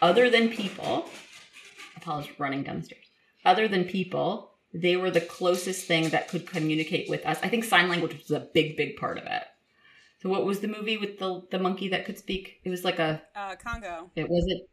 other 0.01 0.31
than 0.31 0.49
people. 0.49 1.07
Apollo's 1.97 2.29
running 2.39 2.63
downstairs. 2.63 3.05
Other 3.45 3.67
than 3.67 3.85
people, 3.85 4.48
they 4.75 4.97
were 4.97 5.11
the 5.11 5.21
closest 5.21 5.87
thing 5.87 6.11
that 6.11 6.29
could 6.29 6.47
communicate 6.47 7.09
with 7.09 7.25
us. 7.27 7.39
I 7.43 7.49
think 7.49 7.65
sign 7.65 7.89
language 7.89 8.17
was 8.19 8.31
a 8.31 8.49
big, 8.53 8.77
big 8.77 8.97
part 8.97 9.19
of 9.19 9.25
it. 9.25 9.43
So 10.23 10.29
what 10.29 10.45
was 10.45 10.61
the 10.61 10.69
movie 10.69 10.97
with 10.99 11.19
the 11.19 11.43
the 11.51 11.59
monkey 11.59 11.89
that 11.89 12.05
could 12.05 12.19
speak? 12.19 12.61
It 12.65 12.71
was 12.71 12.85
like 12.85 12.99
a 12.99 13.23
Uh, 13.37 13.55
Congo. 13.57 14.11
it 14.17 14.29
was 14.29 14.45
it 14.49 14.69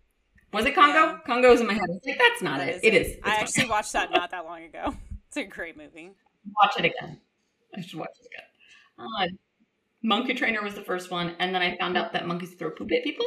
was 0.51 0.65
it 0.65 0.73
Congo? 0.75 0.93
Yeah. 0.93 1.19
Congo's 1.25 1.61
in 1.61 1.67
my 1.67 1.73
head. 1.73 1.83
It's 1.89 2.07
like 2.07 2.17
that's 2.17 2.41
not 2.41 2.57
That 2.59 2.69
it. 2.69 2.75
is 2.77 2.81
It 2.83 2.93
is. 2.93 3.07
It's 3.17 3.19
I 3.27 3.35
actually 3.35 3.69
watched 3.69 3.93
that 3.93 4.11
not 4.11 4.31
that 4.31 4.45
long 4.45 4.63
ago. 4.63 4.95
It's 5.27 5.37
a 5.37 5.43
great 5.43 5.75
movie. 5.75 6.11
watch 6.61 6.73
it 6.79 6.85
again. 6.85 7.19
I 7.75 7.81
should 7.81 7.99
watch 7.99 8.09
it 8.21 8.27
again. 8.27 8.45
Uh, 8.97 9.27
Monkey 10.01 10.33
Trainer 10.33 10.61
was 10.63 10.75
the 10.75 10.81
first 10.83 11.11
one, 11.11 11.35
and 11.39 11.53
then 11.53 11.61
I 11.61 11.77
found 11.77 11.97
out 11.97 12.13
that 12.13 12.25
monkeys 12.27 12.53
throw 12.53 12.69
poop 12.69 12.89
at 12.93 13.03
people, 13.03 13.25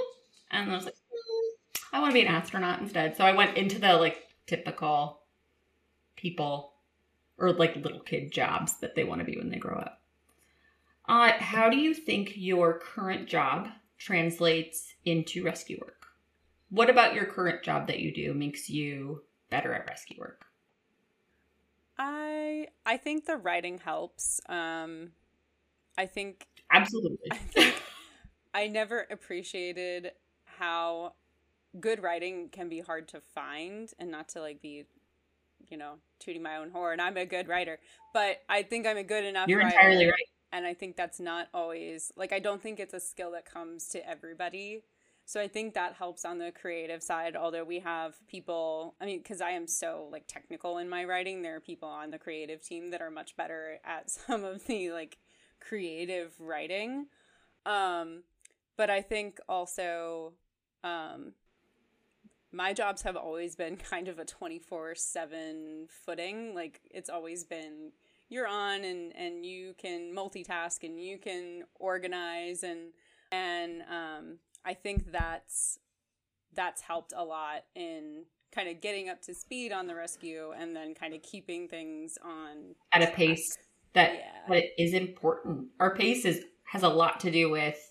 and 0.50 0.70
I 0.70 0.74
was 0.74 0.86
like, 0.86 0.94
"Hmm, 1.12 1.96
I 1.96 2.00
want 2.00 2.10
to 2.12 2.14
be 2.14 2.22
an 2.26 2.32
astronaut 2.34 2.80
instead. 2.80 3.16
So 3.16 3.24
I 3.24 3.32
went 3.32 3.58
into 3.58 3.78
the 3.78 3.94
like 3.96 4.22
typical 4.46 5.17
people 6.18 6.74
or 7.38 7.52
like 7.52 7.76
little 7.76 8.00
kid 8.00 8.32
jobs 8.32 8.78
that 8.80 8.94
they 8.94 9.04
want 9.04 9.20
to 9.20 9.24
be 9.24 9.38
when 9.38 9.48
they 9.48 9.58
grow 9.58 9.78
up. 9.78 10.02
Uh, 11.08 11.32
how 11.38 11.70
do 11.70 11.78
you 11.78 11.94
think 11.94 12.32
your 12.36 12.78
current 12.78 13.28
job 13.28 13.68
translates 13.96 14.94
into 15.04 15.42
rescue 15.42 15.78
work? 15.80 16.08
What 16.70 16.90
about 16.90 17.14
your 17.14 17.24
current 17.24 17.62
job 17.62 17.86
that 17.86 18.00
you 18.00 18.12
do 18.12 18.34
makes 18.34 18.68
you 18.68 19.22
better 19.48 19.72
at 19.72 19.86
rescue 19.86 20.18
work? 20.18 20.44
I 21.96 22.68
I 22.84 22.96
think 22.96 23.24
the 23.24 23.36
writing 23.36 23.78
helps. 23.78 24.40
Um, 24.48 25.12
I 25.96 26.06
think 26.06 26.46
Absolutely. 26.70 27.30
I 27.30 27.36
think 27.36 27.74
I 28.54 28.66
never 28.66 29.06
appreciated 29.10 30.12
how 30.44 31.14
good 31.80 32.02
writing 32.02 32.48
can 32.50 32.68
be 32.68 32.80
hard 32.80 33.08
to 33.08 33.20
find 33.20 33.90
and 33.98 34.10
not 34.10 34.28
to 34.30 34.40
like 34.40 34.60
be 34.60 34.84
you 35.68 35.76
know 35.76 35.94
tooting 36.18 36.42
my 36.42 36.56
own 36.56 36.70
horn. 36.70 37.00
I'm 37.00 37.16
a 37.16 37.26
good 37.26 37.48
writer 37.48 37.78
but 38.12 38.42
i 38.48 38.62
think 38.62 38.86
i'm 38.86 38.96
a 38.96 39.02
good 39.02 39.24
enough 39.24 39.48
You're 39.48 39.60
writer 39.60 39.76
entirely 39.76 40.06
right. 40.06 40.28
and 40.52 40.66
i 40.66 40.74
think 40.74 40.96
that's 40.96 41.20
not 41.20 41.48
always 41.54 42.12
like 42.16 42.32
i 42.32 42.38
don't 42.38 42.62
think 42.62 42.80
it's 42.80 42.94
a 42.94 43.00
skill 43.00 43.32
that 43.32 43.44
comes 43.44 43.88
to 43.88 44.08
everybody. 44.08 44.82
So 45.24 45.40
i 45.42 45.46
think 45.46 45.74
that 45.74 45.92
helps 45.94 46.24
on 46.24 46.38
the 46.38 46.52
creative 46.58 47.02
side 47.02 47.36
although 47.36 47.64
we 47.64 47.80
have 47.80 48.14
people 48.28 48.94
i 49.00 49.04
mean 49.04 49.18
because 49.18 49.40
i 49.42 49.50
am 49.50 49.66
so 49.66 50.08
like 50.10 50.24
technical 50.26 50.78
in 50.78 50.88
my 50.88 51.04
writing 51.04 51.42
there 51.42 51.56
are 51.56 51.60
people 51.60 51.88
on 51.88 52.10
the 52.10 52.18
creative 52.18 52.62
team 52.62 52.90
that 52.92 53.02
are 53.02 53.10
much 53.10 53.36
better 53.36 53.78
at 53.84 54.10
some 54.26 54.44
of 54.44 54.64
the 54.66 54.90
like 54.90 55.18
creative 55.60 56.32
writing. 56.40 57.06
Um 57.66 58.22
but 58.78 58.88
i 58.88 59.02
think 59.02 59.38
also 59.48 60.32
um 60.82 61.34
my 62.52 62.72
jobs 62.72 63.02
have 63.02 63.16
always 63.16 63.54
been 63.56 63.76
kind 63.76 64.08
of 64.08 64.18
a 64.18 64.24
24/7 64.24 65.88
footing 65.88 66.54
like 66.54 66.80
it's 66.90 67.10
always 67.10 67.44
been 67.44 67.92
you're 68.28 68.46
on 68.46 68.84
and 68.84 69.14
and 69.16 69.44
you 69.46 69.74
can 69.78 70.14
multitask 70.14 70.82
and 70.84 71.00
you 71.00 71.18
can 71.18 71.64
organize 71.78 72.62
and 72.62 72.92
and 73.32 73.82
um 73.82 74.38
I 74.64 74.74
think 74.74 75.12
that's 75.12 75.78
that's 76.54 76.82
helped 76.82 77.12
a 77.16 77.24
lot 77.24 77.64
in 77.74 78.24
kind 78.52 78.68
of 78.68 78.80
getting 78.80 79.08
up 79.08 79.20
to 79.22 79.34
speed 79.34 79.72
on 79.72 79.86
the 79.86 79.94
rescue 79.94 80.52
and 80.58 80.74
then 80.74 80.94
kind 80.94 81.14
of 81.14 81.22
keeping 81.22 81.68
things 81.68 82.18
on 82.24 82.74
At 82.92 83.02
a 83.02 83.06
track. 83.06 83.16
pace 83.16 83.58
that 83.94 84.14
Yeah. 84.14 84.48
that 84.48 84.64
is 84.82 84.94
important. 84.94 85.68
Our 85.80 85.94
pace 85.94 86.24
is 86.24 86.44
has 86.64 86.82
a 86.82 86.88
lot 86.88 87.20
to 87.20 87.30
do 87.30 87.50
with 87.50 87.87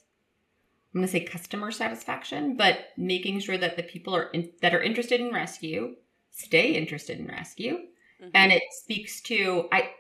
I'm 0.98 1.02
going 1.02 1.10
to 1.10 1.12
say 1.12 1.20
customer 1.26 1.70
satisfaction, 1.70 2.58
but 2.58 2.88
making 2.98 3.40
sure 3.42 3.56
that 3.60 3.78
the 3.78 3.84
people 3.84 4.16
are 4.16 4.30
in, 4.32 4.50
that 4.64 4.74
are 4.74 4.82
interested 4.82 5.22
in 5.22 5.32
rescue 5.32 5.96
stay 6.32 6.74
interested 6.74 7.20
in 7.20 7.28
rescue, 7.28 7.78
Mhm. 8.22 8.32
and 8.34 8.52
it 8.52 8.64
speaks 8.72 9.22
to 9.22 9.68
I. 9.72 9.92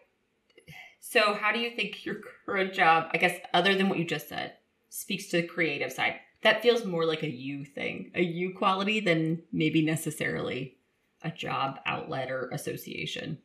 So, 0.99 1.35
how 1.35 1.51
do 1.51 1.59
you 1.59 1.69
think 1.75 2.03
your 2.05 2.21
current 2.45 2.73
job, 2.73 3.09
I 3.13 3.17
guess, 3.17 3.39
other 3.53 3.75
than 3.75 3.89
what 3.89 3.99
you 3.99 4.05
just 4.05 4.27
said, 4.27 4.53
speaks 4.89 5.27
to 5.27 5.41
the 5.41 5.47
creative 5.47 5.91
side? 5.91 6.15
That 6.41 6.63
feels 6.63 6.83
more 6.83 7.05
like 7.05 7.21
a 7.23 7.29
you 7.29 7.63
thing, 7.63 8.11
a 8.15 8.23
you 8.23 8.55
quality 8.55 8.99
than 8.99 9.43
maybe 9.51 9.83
necessarily 9.83 10.77
a 11.21 11.29
job 11.29 11.79
outlet 11.85 12.31
or 12.31 12.49
association. 12.49 13.37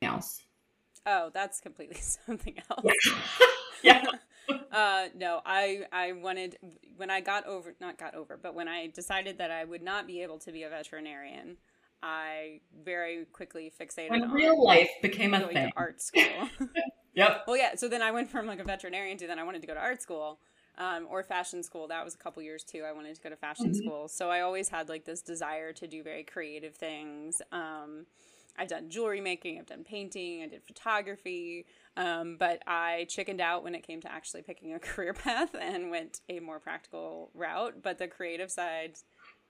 Else. 0.00 0.44
Oh, 1.06 1.30
that's 1.34 1.60
completely 1.60 1.96
something 2.26 2.56
else. 2.70 2.92
yeah. 3.82 4.04
uh 4.72 5.06
no 5.16 5.40
i 5.46 5.82
i 5.92 6.12
wanted 6.12 6.56
when 6.96 7.10
i 7.10 7.20
got 7.20 7.46
over 7.46 7.74
not 7.80 7.98
got 7.98 8.14
over 8.14 8.36
but 8.36 8.54
when 8.54 8.68
i 8.68 8.86
decided 8.88 9.38
that 9.38 9.50
i 9.50 9.64
would 9.64 9.82
not 9.82 10.06
be 10.06 10.22
able 10.22 10.38
to 10.38 10.50
be 10.52 10.62
a 10.62 10.68
veterinarian 10.68 11.56
i 12.02 12.60
very 12.84 13.24
quickly 13.32 13.72
fixated 13.80 14.10
When 14.10 14.24
on 14.24 14.30
real 14.32 14.62
life 14.62 14.90
became 15.02 15.34
a 15.34 15.40
going 15.40 15.54
thing. 15.54 15.70
to 15.70 15.76
art 15.76 16.02
school 16.02 16.48
Yep. 17.14 17.44
well 17.46 17.56
yeah 17.56 17.74
so 17.76 17.88
then 17.88 18.02
i 18.02 18.10
went 18.10 18.28
from 18.30 18.46
like 18.46 18.58
a 18.58 18.64
veterinarian 18.64 19.16
to 19.18 19.26
then 19.26 19.38
i 19.38 19.44
wanted 19.44 19.60
to 19.60 19.66
go 19.68 19.74
to 19.74 19.80
art 19.80 20.02
school 20.02 20.40
um, 20.76 21.06
or 21.08 21.22
fashion 21.22 21.62
school 21.62 21.86
that 21.86 22.04
was 22.04 22.14
a 22.14 22.18
couple 22.18 22.42
years 22.42 22.64
too 22.64 22.82
i 22.82 22.90
wanted 22.90 23.14
to 23.14 23.20
go 23.22 23.28
to 23.30 23.36
fashion 23.36 23.70
Mhm. 23.70 23.76
school 23.76 24.08
so 24.08 24.30
i 24.30 24.40
always 24.40 24.68
had 24.68 24.88
like 24.88 25.04
this 25.04 25.22
desire 25.22 25.72
to 25.72 25.86
do 25.86 26.02
very 26.02 26.24
creative 26.24 26.74
things 26.74 27.40
um, 27.52 28.06
i've 28.56 28.68
done 28.68 28.88
jewelry 28.90 29.20
making 29.20 29.58
i've 29.58 29.66
done 29.66 29.84
painting 29.84 30.42
i 30.42 30.46
did 30.46 30.62
photography 30.64 31.66
um, 31.96 32.36
but 32.38 32.60
i 32.66 33.06
chickened 33.08 33.40
out 33.40 33.62
when 33.64 33.74
it 33.74 33.86
came 33.86 34.00
to 34.00 34.10
actually 34.10 34.42
picking 34.42 34.74
a 34.74 34.78
career 34.88 35.12
path 35.14 35.54
and 35.60 35.90
went 35.90 36.20
a 36.28 36.40
more 36.40 36.58
practical 36.60 37.30
route 37.34 37.82
but 37.82 37.98
the 37.98 38.08
creative 38.08 38.50
side 38.50 38.96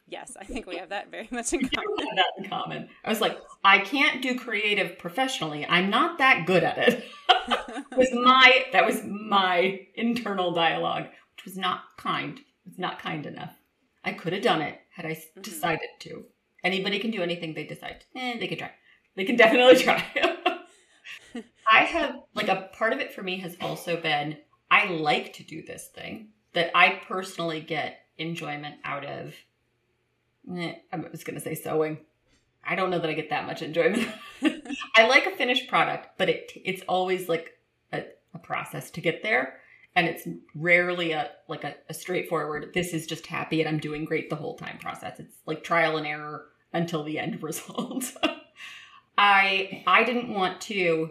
yes 0.07 0.37
i 0.41 0.45
think 0.45 0.67
we 0.67 0.77
have 0.77 0.91
that 0.91 1.11
very 1.11 1.29
much 1.31 1.53
in 1.53 1.61
common 1.69 2.15
that 2.17 2.33
in 2.39 2.49
common. 2.49 2.89
I 3.05 3.09
was 3.09 3.21
like, 3.21 3.39
I 3.65 3.79
can't 3.79 4.23
do 4.23 4.39
creative 4.39 4.99
professionally. 4.99 5.67
I'm 5.69 5.91
not 5.91 6.19
that 6.19 6.47
good 6.47 6.63
at 6.63 6.79
it. 6.79 7.05
was 7.97 8.13
my 8.13 8.67
that 8.73 8.87
was 8.87 9.03
my 9.05 9.81
internal 9.97 10.53
dialogue, 10.53 11.05
which 11.05 11.45
was 11.45 11.57
not 11.57 11.81
kind. 11.97 12.39
It's 12.67 12.79
not 12.79 13.01
kind 13.01 13.27
enough. 13.27 13.55
I 14.05 14.13
could 14.13 14.33
have 14.33 14.43
done 14.43 14.63
it 14.63 14.79
had 14.95 15.07
I 15.07 15.13
s 15.13 15.25
Mhm. 15.37 15.43
decided 15.43 15.89
to. 16.01 16.25
Anybody 16.63 16.99
can 16.99 17.11
do 17.11 17.23
anything 17.23 17.55
they 17.55 17.65
decide. 17.67 18.05
Eh, 18.15 18.39
they 18.39 18.47
can 18.47 18.59
try. 18.59 18.71
They 19.17 19.25
can 19.25 19.37
definitely 19.37 19.83
try. 19.83 20.05
I 21.71 21.85
have 21.85 22.17
like 22.35 22.49
a 22.49 22.69
part 22.73 22.93
of 22.93 23.01
it 23.01 23.13
for 23.13 23.23
me 23.23 23.39
has 23.41 23.57
also 23.61 24.01
been 24.01 24.37
I 24.71 24.87
like 24.87 25.35
to 25.35 25.43
do 25.43 25.63
this 25.63 25.89
thing 25.89 26.29
that 26.53 26.71
I 26.75 27.01
personally 27.07 27.61
get 27.61 28.01
enjoyment 28.19 28.77
out 28.85 29.05
of. 29.05 29.35
Eh, 30.57 30.75
I 30.93 30.97
was 30.97 31.25
going 31.25 31.39
to 31.39 31.45
say 31.45 31.55
sewing. 31.55 31.99
I 32.67 32.75
don't 32.75 32.91
know 32.91 32.99
that 32.99 33.11
I 33.11 33.15
get 33.15 33.31
that 33.31 33.47
much 33.47 33.63
enjoyment. 33.63 34.09
I 34.97 35.07
like 35.07 35.27
a 35.27 35.37
finished 35.37 35.69
product, 35.69 36.19
but 36.19 36.29
it 36.29 36.53
it's 36.65 36.83
always 36.89 37.29
like 37.29 37.59
a, 37.93 38.05
a 38.33 38.39
process 38.39 38.91
to 38.93 39.01
get 39.01 39.23
there, 39.23 39.59
and 39.95 40.07
it's 40.07 40.27
rarely 40.55 41.13
a 41.13 41.31
like 41.49 41.65
a, 41.65 41.75
a 41.89 41.95
straightforward. 41.95 42.71
This 42.75 42.95
is 42.95 43.07
just 43.07 43.27
happy 43.27 43.61
and 43.61 43.69
I'm 43.69 43.79
doing 43.79 44.05
great 44.05 44.31
the 44.31 44.37
whole 44.37 44.57
time 44.57 44.79
process. 44.79 45.21
It's 45.21 45.37
like 45.47 45.63
trial 45.63 45.97
and 45.97 46.07
error 46.07 46.47
until 46.73 47.05
the 47.05 47.19
end 47.19 47.43
result. 47.43 48.13
I 49.17 49.83
I 49.87 50.05
didn't 50.05 50.33
want 50.33 50.61
to 50.63 51.11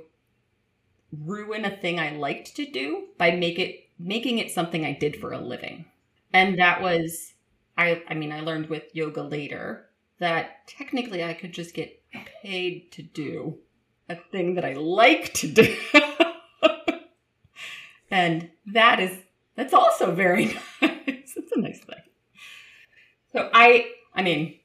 ruin 1.12 1.65
a 1.65 1.77
thing 1.77 2.00
I 2.00 2.12
liked 2.12 2.55
to 2.55 2.65
do 2.65 3.07
by 3.17 3.31
make 3.31 3.60
it 3.60 3.89
making 4.00 4.39
it 4.39 4.51
something 4.51 4.86
I 4.86 4.93
did 4.93 5.15
for 5.17 5.31
a 5.31 5.39
living, 5.39 5.86
and 6.33 6.60
that 6.60 6.81
was 6.81 7.33
I 7.77 8.03
I 8.07 8.13
mean 8.13 8.31
I 8.31 8.41
learned 8.41 8.69
with 8.69 8.83
yoga 8.93 9.22
later 9.24 9.89
that 10.19 10.67
technically 10.67 11.24
I 11.24 11.33
could 11.33 11.53
just 11.53 11.74
get 11.74 12.01
paid 12.41 12.91
to 12.93 13.01
do 13.01 13.57
a 14.10 14.15
thing 14.15 14.55
that 14.55 14.65
I 14.65 14.74
like 14.74 15.33
to 15.36 15.48
do. 15.48 15.75
and 18.12 18.50
that 18.67 19.00
is 19.00 19.17
that's 19.55 19.74
also 19.74 20.13
very 20.13 20.45
nice. 20.81 21.33
It's 21.36 21.51
a 21.55 21.60
nice 21.60 21.79
thing. 21.79 22.01
So 23.31 23.50
I 23.53 23.88
I 24.13 24.22
mean, 24.24 24.60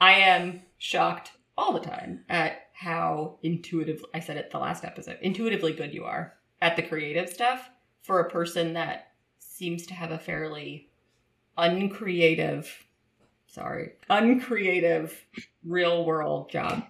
I 0.00 0.14
am 0.14 0.62
shocked 0.78 1.32
all 1.56 1.72
the 1.72 1.80
time 1.80 2.24
at 2.28 2.67
how 2.78 3.38
intuitive 3.42 4.04
I 4.14 4.20
said 4.20 4.36
it 4.36 4.50
the 4.50 4.58
last 4.58 4.84
episode, 4.84 5.18
intuitively 5.22 5.72
good 5.72 5.92
you 5.92 6.04
are 6.04 6.34
at 6.62 6.76
the 6.76 6.82
creative 6.82 7.28
stuff 7.28 7.68
for 8.02 8.20
a 8.20 8.30
person 8.30 8.74
that 8.74 9.12
seems 9.38 9.86
to 9.86 9.94
have 9.94 10.12
a 10.12 10.18
fairly 10.18 10.88
uncreative 11.56 12.84
sorry, 13.48 13.92
uncreative 14.08 15.14
real 15.64 16.04
world 16.04 16.50
job. 16.50 16.84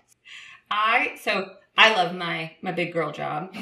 I 0.70 1.16
so 1.20 1.54
I 1.76 1.94
love 1.94 2.14
my 2.14 2.52
my 2.60 2.72
big 2.72 2.92
girl 2.92 3.10
job. 3.10 3.56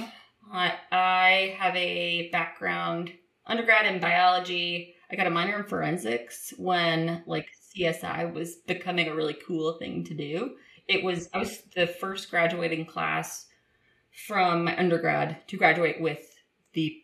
I, 0.52 0.74
I 0.90 1.56
have 1.58 1.76
a 1.76 2.28
background 2.30 3.12
undergrad 3.46 3.86
in 3.86 4.00
biology. 4.00 4.94
I 5.10 5.16
got 5.16 5.26
a 5.26 5.30
minor 5.30 5.58
in 5.58 5.64
forensics 5.64 6.52
when 6.56 7.22
like 7.26 7.46
CSI 7.76 8.32
was 8.32 8.56
becoming 8.56 9.08
a 9.08 9.14
really 9.14 9.36
cool 9.46 9.74
thing 9.74 10.02
to 10.04 10.14
do. 10.14 10.56
It 10.88 11.02
was 11.02 11.28
I 11.34 11.38
was 11.38 11.62
the 11.74 11.86
first 11.86 12.30
graduating 12.30 12.86
class 12.86 13.46
from 14.26 14.64
my 14.64 14.78
undergrad 14.78 15.46
to 15.48 15.56
graduate 15.56 16.00
with 16.00 16.34
the 16.72 17.02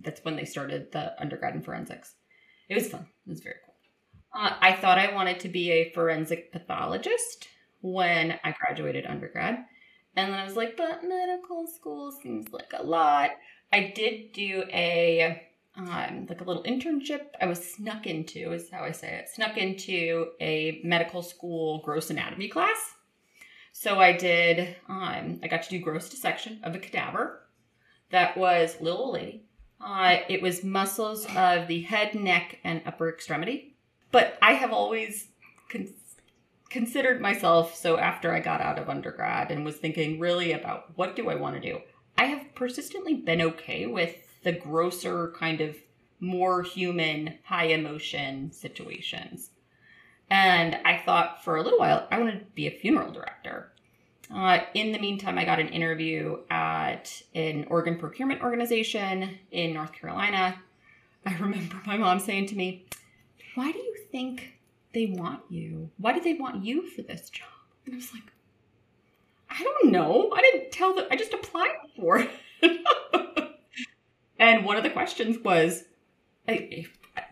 that's 0.00 0.24
when 0.24 0.36
they 0.36 0.44
started 0.44 0.90
the 0.92 1.20
undergrad 1.20 1.54
in 1.54 1.62
forensics. 1.62 2.14
It 2.68 2.74
was 2.74 2.88
fun. 2.88 3.06
It 3.26 3.30
was 3.30 3.40
very 3.40 3.56
cool. 3.64 3.74
Uh, 4.34 4.54
I 4.60 4.72
thought 4.72 4.98
I 4.98 5.14
wanted 5.14 5.40
to 5.40 5.48
be 5.48 5.70
a 5.70 5.92
forensic 5.92 6.52
pathologist 6.52 7.48
when 7.80 8.38
I 8.44 8.52
graduated 8.52 9.06
undergrad. 9.06 9.64
And 10.16 10.32
then 10.32 10.38
I 10.38 10.44
was 10.44 10.56
like, 10.56 10.76
but 10.76 11.04
medical 11.04 11.66
school 11.66 12.10
seems 12.10 12.52
like 12.52 12.72
a 12.76 12.82
lot. 12.82 13.30
I 13.72 13.92
did 13.94 14.32
do 14.32 14.64
a 14.72 15.42
um, 15.76 16.26
like 16.28 16.40
a 16.40 16.44
little 16.44 16.64
internship. 16.64 17.26
I 17.40 17.46
was 17.46 17.72
snuck 17.74 18.06
into, 18.06 18.52
is 18.52 18.68
how 18.70 18.82
I 18.82 18.90
say 18.90 19.14
it, 19.18 19.28
snuck 19.28 19.56
into 19.56 20.30
a 20.40 20.80
medical 20.82 21.22
school 21.22 21.82
gross 21.84 22.10
anatomy 22.10 22.48
class. 22.48 22.94
So 23.80 24.00
I 24.00 24.10
did, 24.10 24.74
um, 24.88 25.38
I 25.40 25.46
got 25.46 25.62
to 25.62 25.70
do 25.70 25.78
gross 25.78 26.08
dissection 26.08 26.58
of 26.64 26.74
a 26.74 26.80
cadaver 26.80 27.46
that 28.10 28.36
was 28.36 28.80
little 28.80 29.12
lady. 29.12 29.44
Uh, 29.80 30.16
it 30.28 30.42
was 30.42 30.64
muscles 30.64 31.26
of 31.36 31.68
the 31.68 31.82
head, 31.82 32.16
neck, 32.16 32.58
and 32.64 32.82
upper 32.84 33.08
extremity. 33.08 33.76
But 34.10 34.36
I 34.42 34.54
have 34.54 34.72
always 34.72 35.28
con- 35.68 35.94
considered 36.68 37.20
myself, 37.20 37.76
so 37.76 37.98
after 37.98 38.34
I 38.34 38.40
got 38.40 38.60
out 38.60 38.80
of 38.80 38.88
undergrad 38.88 39.52
and 39.52 39.64
was 39.64 39.76
thinking 39.76 40.18
really 40.18 40.50
about 40.50 40.98
what 40.98 41.14
do 41.14 41.30
I 41.30 41.36
want 41.36 41.54
to 41.54 41.60
do, 41.60 41.78
I 42.18 42.24
have 42.24 42.52
persistently 42.56 43.14
been 43.14 43.40
okay 43.40 43.86
with 43.86 44.16
the 44.42 44.54
grosser 44.54 45.32
kind 45.38 45.60
of 45.60 45.76
more 46.18 46.64
human, 46.64 47.38
high 47.44 47.66
emotion 47.66 48.50
situations. 48.50 49.50
And 50.30 50.78
I 50.84 50.98
thought 50.98 51.42
for 51.42 51.56
a 51.56 51.62
little 51.62 51.78
while 51.78 52.06
I 52.10 52.18
wanted 52.18 52.40
to 52.40 52.44
be 52.54 52.66
a 52.66 52.70
funeral 52.70 53.12
director. 53.12 53.72
Uh, 54.34 54.58
in 54.74 54.92
the 54.92 54.98
meantime, 54.98 55.38
I 55.38 55.44
got 55.44 55.58
an 55.58 55.68
interview 55.68 56.38
at 56.50 57.22
an 57.34 57.66
organ 57.70 57.96
procurement 57.96 58.42
organization 58.42 59.38
in 59.50 59.72
North 59.72 59.92
Carolina. 59.92 60.60
I 61.24 61.36
remember 61.40 61.76
my 61.86 61.96
mom 61.96 62.20
saying 62.20 62.46
to 62.48 62.56
me, 62.56 62.86
Why 63.54 63.72
do 63.72 63.78
you 63.78 63.96
think 64.12 64.52
they 64.92 65.06
want 65.06 65.40
you? 65.48 65.90
Why 65.96 66.12
do 66.12 66.20
they 66.20 66.34
want 66.34 66.64
you 66.64 66.88
for 66.90 67.02
this 67.02 67.30
job? 67.30 67.48
And 67.86 67.94
I 67.94 67.96
was 67.96 68.12
like, 68.12 68.30
I 69.50 69.62
don't 69.62 69.90
know. 69.90 70.30
I 70.34 70.42
didn't 70.42 70.72
tell 70.72 70.94
them, 70.94 71.06
I 71.10 71.16
just 71.16 71.32
applied 71.32 71.70
for 71.96 72.18
it. 72.18 72.30
and 74.38 74.64
one 74.64 74.76
of 74.76 74.82
the 74.82 74.90
questions 74.90 75.38
was, 75.38 75.84
I, 76.46 76.86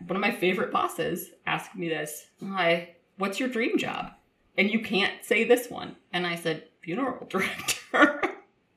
one 0.05 0.15
of 0.15 0.21
my 0.21 0.31
favorite 0.31 0.71
bosses 0.71 1.29
asked 1.45 1.75
me 1.75 1.89
this 1.89 2.27
Hi, 2.43 2.95
what's 3.17 3.39
your 3.39 3.49
dream 3.49 3.77
job? 3.77 4.11
And 4.57 4.71
you 4.71 4.79
can't 4.81 5.23
say 5.23 5.43
this 5.43 5.69
one. 5.69 5.95
And 6.11 6.25
I 6.25 6.35
said, 6.35 6.63
funeral 6.81 7.27
director. 7.29 8.21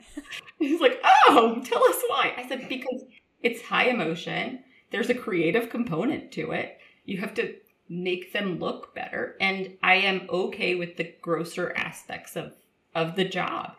He's 0.58 0.80
like, 0.80 1.00
oh, 1.04 1.62
tell 1.64 1.82
us 1.84 2.02
why. 2.06 2.34
I 2.36 2.46
said, 2.48 2.68
because 2.68 3.04
it's 3.42 3.62
high 3.62 3.88
emotion. 3.88 4.62
There's 4.90 5.08
a 5.08 5.14
creative 5.14 5.70
component 5.70 6.32
to 6.32 6.52
it. 6.52 6.78
You 7.06 7.18
have 7.18 7.32
to 7.34 7.54
make 7.88 8.32
them 8.32 8.58
look 8.58 8.94
better. 8.94 9.36
And 9.40 9.76
I 9.82 9.94
am 9.94 10.28
okay 10.28 10.74
with 10.74 10.96
the 10.96 11.14
grosser 11.22 11.72
aspects 11.74 12.36
of, 12.36 12.52
of 12.94 13.16
the 13.16 13.24
job. 13.24 13.76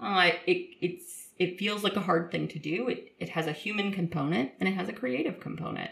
Uh, 0.00 0.30
it, 0.46 0.70
it's, 0.80 1.28
it 1.38 1.58
feels 1.58 1.84
like 1.84 1.96
a 1.96 2.00
hard 2.00 2.30
thing 2.30 2.48
to 2.48 2.58
do. 2.58 2.88
It, 2.88 3.12
it 3.18 3.28
has 3.30 3.46
a 3.46 3.52
human 3.52 3.92
component 3.92 4.52
and 4.60 4.68
it 4.68 4.72
has 4.72 4.88
a 4.88 4.92
creative 4.92 5.40
component. 5.40 5.90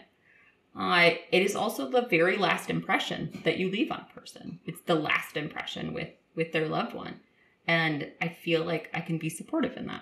Uh, 0.75 1.11
it 1.31 1.43
is 1.43 1.55
also 1.55 1.89
the 1.89 2.07
very 2.07 2.37
last 2.37 2.69
impression 2.69 3.41
that 3.43 3.57
you 3.57 3.69
leave 3.69 3.91
on 3.91 4.05
a 4.09 4.19
person. 4.19 4.59
It's 4.65 4.81
the 4.81 4.95
last 4.95 5.37
impression 5.37 5.93
with 5.93 6.09
with 6.35 6.51
their 6.51 6.67
loved 6.67 6.95
one, 6.95 7.19
and 7.67 8.11
I 8.19 8.29
feel 8.29 8.63
like 8.63 8.89
I 8.93 9.01
can 9.01 9.19
be 9.19 9.29
supportive 9.29 9.77
in 9.77 9.85
that. 9.87 10.01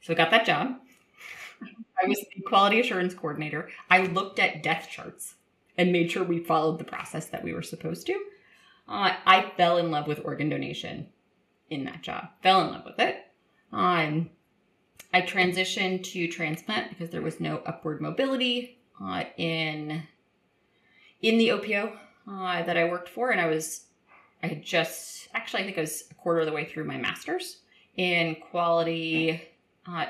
So 0.00 0.12
I 0.12 0.16
got 0.16 0.30
that 0.30 0.46
job. 0.46 0.76
I 2.02 2.08
was 2.08 2.18
the 2.34 2.42
quality 2.42 2.80
assurance 2.80 3.14
coordinator. 3.14 3.68
I 3.90 4.06
looked 4.06 4.38
at 4.38 4.62
death 4.62 4.88
charts 4.90 5.34
and 5.76 5.92
made 5.92 6.10
sure 6.10 6.24
we 6.24 6.40
followed 6.40 6.78
the 6.78 6.84
process 6.84 7.26
that 7.26 7.44
we 7.44 7.52
were 7.52 7.62
supposed 7.62 8.06
to. 8.06 8.14
Uh, 8.88 9.14
I 9.24 9.52
fell 9.56 9.78
in 9.78 9.90
love 9.90 10.06
with 10.06 10.24
organ 10.24 10.48
donation 10.48 11.08
in 11.70 11.84
that 11.84 12.02
job. 12.02 12.28
Fell 12.42 12.62
in 12.62 12.72
love 12.72 12.84
with 12.84 12.98
it. 12.98 13.24
Um, 13.72 14.30
I 15.14 15.22
transitioned 15.22 16.02
to 16.12 16.28
transplant 16.28 16.90
because 16.90 17.10
there 17.10 17.22
was 17.22 17.40
no 17.40 17.58
upward 17.64 18.00
mobility 18.00 18.81
uh, 19.00 19.24
in 19.36 20.02
in 21.20 21.38
the 21.38 21.48
OPO 21.48 21.96
uh, 22.28 22.62
that 22.62 22.76
I 22.76 22.88
worked 22.88 23.08
for, 23.08 23.30
and 23.30 23.40
I 23.40 23.46
was 23.46 23.86
I 24.42 24.48
had 24.48 24.62
just 24.62 25.28
actually 25.34 25.62
I 25.62 25.66
think 25.66 25.78
I 25.78 25.82
was 25.82 26.04
a 26.10 26.14
quarter 26.14 26.40
of 26.40 26.46
the 26.46 26.52
way 26.52 26.64
through 26.64 26.84
my 26.84 26.96
master's 26.96 27.58
in 27.96 28.36
quality 28.36 29.42
uh, 29.86 30.06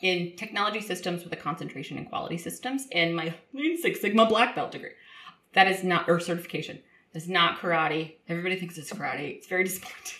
in 0.00 0.34
technology 0.36 0.80
systems 0.80 1.24
with 1.24 1.32
a 1.32 1.36
concentration 1.36 1.98
in 1.98 2.06
quality 2.06 2.38
systems 2.38 2.86
in 2.90 3.14
my 3.14 3.34
Lean 3.52 3.76
Six 3.76 4.00
Sigma 4.00 4.26
black 4.26 4.54
belt 4.54 4.72
degree. 4.72 4.90
That 5.52 5.66
is 5.66 5.82
not 5.82 6.08
or 6.08 6.20
certification. 6.20 6.80
That's 7.12 7.26
not 7.26 7.58
karate. 7.58 8.14
Everybody 8.28 8.56
thinks 8.56 8.78
it's 8.78 8.92
karate. 8.92 9.36
It's 9.36 9.46
very 9.46 9.64
disappointing. 9.70 10.16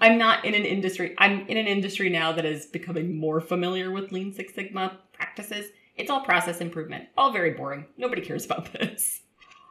I'm 0.00 0.18
not 0.18 0.44
in 0.44 0.54
an 0.54 0.64
industry. 0.64 1.14
I'm 1.18 1.46
in 1.46 1.56
an 1.56 1.66
industry 1.66 2.08
now 2.08 2.32
that 2.32 2.44
is 2.44 2.66
becoming 2.66 3.16
more 3.16 3.40
familiar 3.40 3.90
with 3.90 4.12
Lean 4.12 4.32
Six 4.32 4.54
Sigma 4.54 4.98
practices 5.12 5.70
it's 5.96 6.10
all 6.10 6.20
process 6.20 6.60
improvement, 6.60 7.08
all 7.16 7.32
very 7.32 7.50
boring. 7.50 7.86
Nobody 7.96 8.22
cares 8.22 8.44
about 8.44 8.72
this. 8.72 9.20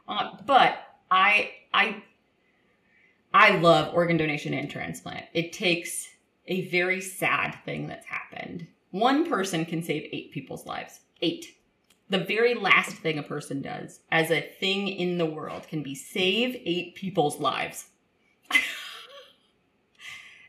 Uh, 0.06 0.30
but 0.46 0.78
I, 1.10 1.50
I, 1.72 2.02
I 3.34 3.56
love 3.58 3.94
organ 3.94 4.16
donation 4.16 4.54
and 4.54 4.70
transplant. 4.70 5.26
It 5.32 5.52
takes 5.52 6.08
a 6.46 6.68
very 6.68 7.00
sad 7.00 7.56
thing 7.64 7.86
that's 7.86 8.06
happened. 8.06 8.66
One 8.90 9.28
person 9.28 9.64
can 9.64 9.82
save 9.82 10.08
eight 10.12 10.32
people's 10.32 10.66
lives. 10.66 11.00
Eight. 11.20 11.46
The 12.08 12.18
very 12.18 12.54
last 12.54 12.96
thing 12.96 13.18
a 13.18 13.22
person 13.22 13.62
does 13.62 14.00
as 14.10 14.30
a 14.30 14.42
thing 14.60 14.88
in 14.88 15.18
the 15.18 15.26
world 15.26 15.66
can 15.68 15.82
be 15.82 15.94
save 15.94 16.60
eight 16.64 16.94
people's 16.94 17.40
lives. 17.40 17.86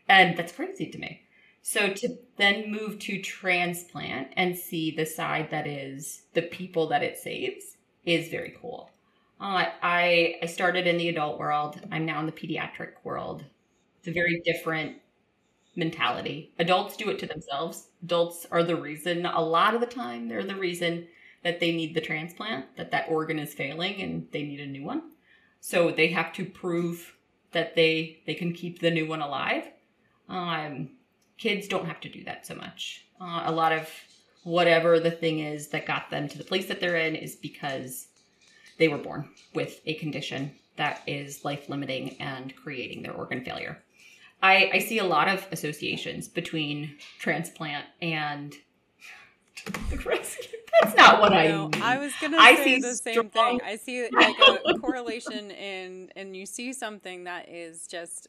and 0.10 0.36
that's 0.36 0.52
crazy 0.52 0.88
to 0.88 0.98
me. 0.98 1.23
So 1.64 1.94
to 1.94 2.18
then 2.38 2.70
move 2.72 3.00
to 3.00 3.22
transplant 3.22 4.30
and 4.36 4.58
see 4.58 4.92
the 4.92 5.06
side 5.06 5.50
that 5.50 5.66
is 5.66 6.24
the 6.34 6.42
people 6.44 6.88
that 6.90 7.04
it 7.04 7.18
saves 7.18 7.78
is 8.06 8.30
very 8.30 8.56
cool. 8.62 8.92
Uh, 9.40 9.66
I 9.82 10.38
I 10.44 10.46
started 10.46 10.88
in 10.88 10.98
the 10.98 11.10
adult 11.10 11.40
world. 11.40 11.80
I'm 11.92 12.06
now 12.06 12.20
in 12.20 12.26
the 12.28 12.32
pediatric 12.34 12.94
world. 13.04 13.46
It's 14.00 14.10
a 14.10 14.12
very 14.12 14.42
different 14.46 14.98
mentality. 15.76 16.54
Adults 16.60 16.98
do 16.98 17.10
it 17.10 17.20
to 17.20 17.28
themselves. 17.28 17.90
Adults 18.04 18.46
are 18.52 18.64
the 18.64 18.76
reason. 18.76 19.26
A 19.26 19.42
lot 19.42 19.74
of 19.76 19.82
the 19.82 19.88
time, 19.88 20.28
they're 20.28 20.44
the 20.44 20.56
reason 20.56 21.08
that 21.44 21.60
they 21.60 21.74
need 21.76 21.96
the 21.96 22.02
transplant, 22.02 22.76
that 22.78 22.92
that 22.92 23.10
organ 23.10 23.40
is 23.40 23.54
failing, 23.54 24.02
and 24.02 24.28
they 24.32 24.44
need 24.44 24.60
a 24.60 24.68
new 24.68 24.84
one. 24.84 25.12
So 25.62 25.92
they 25.92 26.08
have 26.10 26.34
to 26.34 26.46
prove 26.46 27.16
that 27.54 27.76
they 27.76 28.22
they 28.26 28.36
can 28.36 28.54
keep 28.54 28.80
the 28.80 28.92
new 28.92 29.08
one 29.08 29.22
alive. 29.22 29.68
Um, 30.30 30.92
kids 31.38 31.68
don't 31.68 31.86
have 31.86 32.00
to 32.02 32.10
do 32.10 32.24
that 32.24 32.46
so 32.46 32.56
much. 32.56 33.06
Uh, 33.20 33.44
a 33.46 33.52
lot 33.52 33.72
of 33.72 33.90
whatever 34.44 35.00
the 35.00 35.12
thing 35.12 35.40
is 35.40 35.70
that 35.70 35.86
got 35.86 36.10
them 36.10 36.28
to 36.28 36.38
the 36.38 36.44
place 36.44 36.68
that 36.68 36.80
they're 36.80 36.98
in 36.98 37.16
is 37.16 37.36
because 37.36 38.08
they 38.78 38.88
were 38.88 38.98
born 38.98 39.30
with 39.54 39.82
a 39.86 39.94
condition 39.96 40.52
that 40.76 41.02
is 41.08 41.46
life 41.46 41.70
limiting 41.70 42.20
and 42.20 42.56
creating 42.56 43.04
their 43.04 43.14
organ 43.14 43.44
failure. 43.44 43.82
I, 44.42 44.72
I 44.74 44.80
see 44.80 45.00
a 45.00 45.06
lot 45.06 45.30
of 45.30 45.48
associations 45.52 46.28
between 46.28 46.98
transplant 47.20 47.86
and 48.02 48.54
the 49.90 49.98
rescue. 50.06 50.58
That's 50.82 50.98
not 50.98 51.22
what 51.22 51.32
I. 51.32 51.48
Know. 51.48 51.70
I 51.82 52.00
was 52.00 52.12
gonna 52.20 52.38
I 52.38 52.56
say 52.56 52.80
the 52.80 52.96
same 52.96 53.30
thing. 53.30 53.62
I 53.64 53.76
see 53.78 54.10
like 54.12 54.36
a 54.66 54.80
correlation 54.80 55.52
in, 55.52 56.12
and 56.16 56.36
you 56.36 56.46
see 56.46 56.74
something 56.74 57.26
that 57.26 57.48
is 57.48 57.88
just 57.88 58.28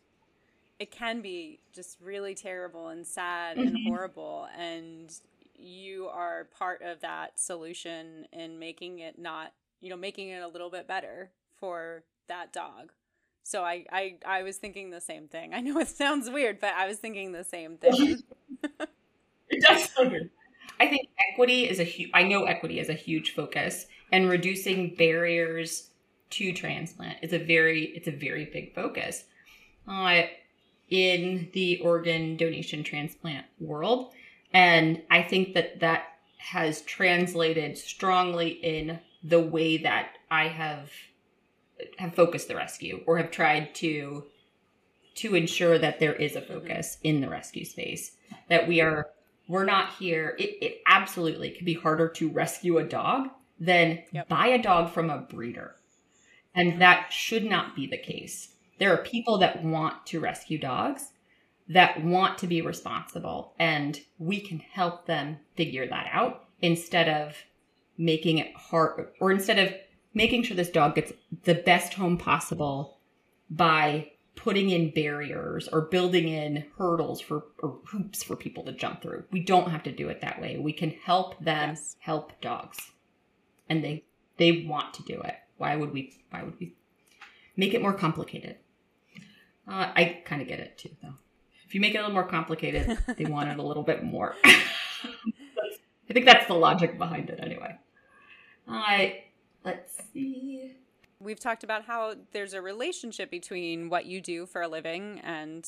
it 0.79 0.91
can 0.91 1.21
be 1.21 1.61
just 1.73 1.99
really 2.01 2.35
terrible 2.35 2.89
and 2.89 3.07
sad 3.07 3.57
mm-hmm. 3.57 3.69
and 3.69 3.87
horrible 3.87 4.49
and 4.59 5.21
you 5.57 6.09
are 6.09 6.49
part 6.59 6.83
of 6.83 7.01
that 7.01 7.39
solution 7.39 8.27
in 8.33 8.59
making 8.59 8.99
it 8.99 9.19
not 9.19 9.53
you 9.81 9.89
know 9.89 9.97
making 9.97 10.29
it 10.29 10.43
a 10.43 10.49
little 10.49 10.71
bit 10.71 10.87
better 10.87 11.31
for 11.59 12.03
that 12.29 12.53
dog. 12.53 12.93
So 13.45 13.63
I, 13.63 13.85
I 13.93 14.17
i 14.27 14.43
was 14.43 14.57
thinking 14.57 14.91
the 14.91 15.01
same 15.01 15.29
thing. 15.29 15.55
I 15.55 15.61
know 15.61 15.79
it 15.79 15.89
sounds 16.03 16.31
weird 16.31 16.61
but 16.61 16.75
i 16.75 16.87
was 16.87 16.99
thinking 16.99 17.33
the 17.33 17.45
same 17.45 17.77
thing. 17.77 18.23
It 19.51 19.63
does 19.63 19.91
sound 19.91 20.11
weird. 20.11 20.31
I 20.81 20.89
think 20.89 21.11
equity 21.31 21.69
is 21.69 21.79
a 21.79 21.85
huge 21.85 22.11
i 22.15 22.23
know 22.25 22.45
equity 22.45 22.81
is 22.81 22.89
a 22.89 22.95
huge 22.95 23.35
focus 23.35 23.87
and 24.11 24.29
reducing 24.29 24.95
barriers 24.97 25.91
to 26.31 26.53
transplant 26.53 27.19
is 27.23 27.33
a 27.33 27.39
very 27.39 27.85
it's 27.95 28.09
a 28.09 28.13
very 28.13 28.47
big 28.47 28.75
focus. 28.75 29.25
Uh, 29.87 30.23
in 30.95 31.49
the 31.53 31.81
organ 31.81 32.37
donation 32.37 32.85
transplant 32.85 33.45
world. 33.59 34.13
And 34.53 35.03
I 35.11 35.23
think 35.23 35.55
that 35.55 35.81
that 35.81 36.05
has 36.39 36.83
translated 36.83 37.77
strongly 37.77 38.51
in 38.51 39.01
the 39.25 39.41
way 39.41 39.79
that 39.79 40.13
I 40.31 40.47
have 40.47 40.93
have 41.99 42.15
focused 42.15 42.47
the 42.47 42.55
rescue 42.55 43.03
or 43.09 43.19
have 43.19 43.33
tried 43.33 43.75
to 43.77 44.27
to 45.17 45.35
ensure 45.35 45.79
that 45.79 45.99
there 45.99 46.15
is 46.15 46.37
a 46.37 46.41
mm-hmm. 46.41 46.53
focus 46.53 46.99
in 47.03 47.21
the 47.21 47.29
rescue 47.29 47.65
space 47.65 48.13
that 48.49 48.69
we 48.69 48.81
are 48.81 49.09
we're 49.49 49.65
not 49.65 49.95
here. 49.95 50.37
It, 50.39 50.59
it 50.63 50.81
absolutely 50.87 51.51
can 51.51 51.67
be 51.67 51.75
harder 51.75 52.09
to 52.11 52.31
rescue 52.31 52.79
a 52.79 52.85
dog 52.85 53.31
than 53.59 54.05
Yep. 54.13 54.29
buy 54.29 54.47
a 54.47 54.63
dog 54.63 54.93
from 54.93 55.11
a 55.11 55.19
breeder. 55.19 55.75
And 56.55 56.81
that 56.81 57.13
should 57.13 57.45
not 57.45 57.75
be 57.75 57.89
the 57.89 57.99
case. 57.99 58.54
There 58.79 58.93
are 58.93 59.03
people 59.05 59.39
that 59.39 59.63
want 59.65 60.07
to 60.07 60.21
rescue 60.21 60.59
dogs, 60.59 61.13
that 61.69 62.05
want 62.05 62.39
to 62.39 62.47
be 62.47 62.61
responsible, 62.61 63.55
and 63.59 64.01
we 64.19 64.41
can 64.41 64.59
help 64.59 65.07
them 65.07 65.39
figure 65.57 65.87
that 65.87 66.09
out 66.13 66.45
instead 66.61 67.09
of 67.09 67.37
making 67.97 68.39
it 68.39 68.55
hard 68.57 69.09
or 69.21 69.31
instead 69.31 69.59
of 69.59 69.73
making 70.13 70.43
sure 70.43 70.57
this 70.57 70.71
dog 70.71 70.95
gets 70.95 71.13
the 71.45 71.55
best 71.55 71.95
home 71.95 72.19
possible 72.19 72.99
by 73.51 74.11
putting 74.37 74.71
in 74.71 74.91
barriers 74.91 75.69
or 75.69 75.83
building 75.83 76.29
in 76.29 76.65
hurdles 76.77 77.21
for 77.21 77.45
or 77.63 77.79
hoops 77.87 78.23
for 78.23 78.35
people 78.35 78.65
to 78.65 78.73
jump 78.73 79.01
through. 79.01 79.25
We 79.31 79.41
don't 79.41 79.71
have 79.71 79.85
to 79.85 79.93
do 79.93 80.09
it 80.09 80.21
that 80.21 80.41
way. 80.41 80.59
We 80.59 80.73
can 80.73 80.91
help 80.91 81.39
them 81.39 81.71
Yes. 81.71 81.97
help 82.01 82.41
dogs. 82.41 82.79
And 83.69 83.83
they 83.85 84.05
they 84.37 84.65
want 84.69 84.95
to 84.95 85.03
do 85.05 85.21
it. 85.21 85.37
Why 85.57 85.77
would 85.77 85.93
we 85.93 86.19
why 86.31 86.43
would 86.43 86.59
we 86.59 86.75
make 87.57 87.75
it 87.75 87.83
more 87.83 87.95
complicated? 87.95 88.57
Uh, 89.67 89.93
I 89.95 90.23
kind 90.25 90.43
of 90.43 90.49
get 90.49 90.61
it 90.61 90.79
too 90.79 90.91
though. 91.03 91.15
If 91.67 91.75
you 91.75 91.81
make 91.81 91.95
it 91.95 91.99
a 91.99 92.01
little 92.01 92.15
more 92.15 92.27
complicated, 92.27 92.99
they 93.17 93.25
want 93.25 93.51
it 93.51 93.59
a 93.59 93.63
little 93.63 93.83
bit 93.83 94.03
more. 94.03 94.37
I 94.45 96.13
think 96.13 96.27
that's 96.27 96.47
the 96.47 96.55
logic 96.55 96.99
behind 96.99 97.31
it 97.31 97.41
anyway. 97.43 97.79
I 98.69 99.25
let's 99.65 99.97
see. 100.13 100.73
We've 101.21 101.41
talked 101.41 101.65
about 101.65 101.85
how 101.85 102.15
there's 102.33 102.53
a 102.53 102.61
relationship 102.61 103.31
between 103.31 103.89
what 103.89 104.05
you 104.05 104.21
do 104.21 104.47
for 104.47 104.63
a 104.63 104.69
living 104.69 105.21
and 105.25 105.67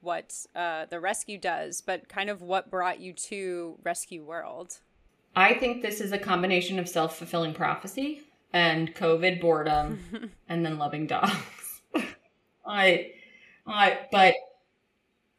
what 0.00 0.46
uh, 0.54 0.86
the 0.86 1.00
rescue 1.00 1.38
does, 1.38 1.80
but 1.80 2.08
kind 2.08 2.30
of 2.30 2.40
what 2.42 2.70
brought 2.70 3.00
you 3.00 3.12
to 3.12 3.78
Rescue 3.82 4.24
World. 4.24 4.78
I 5.36 5.54
think 5.54 5.82
this 5.82 6.00
is 6.00 6.12
a 6.12 6.18
combination 6.18 6.78
of 6.78 6.88
self 6.88 7.18
fulfilling 7.18 7.54
prophecy 7.54 8.22
and 8.52 8.94
COVID 8.94 9.40
boredom 9.40 10.30
and 10.48 10.64
then 10.64 10.78
loving 10.78 11.06
dogs. 11.06 11.82
I, 12.66 13.12
I, 13.66 14.06
but 14.12 14.34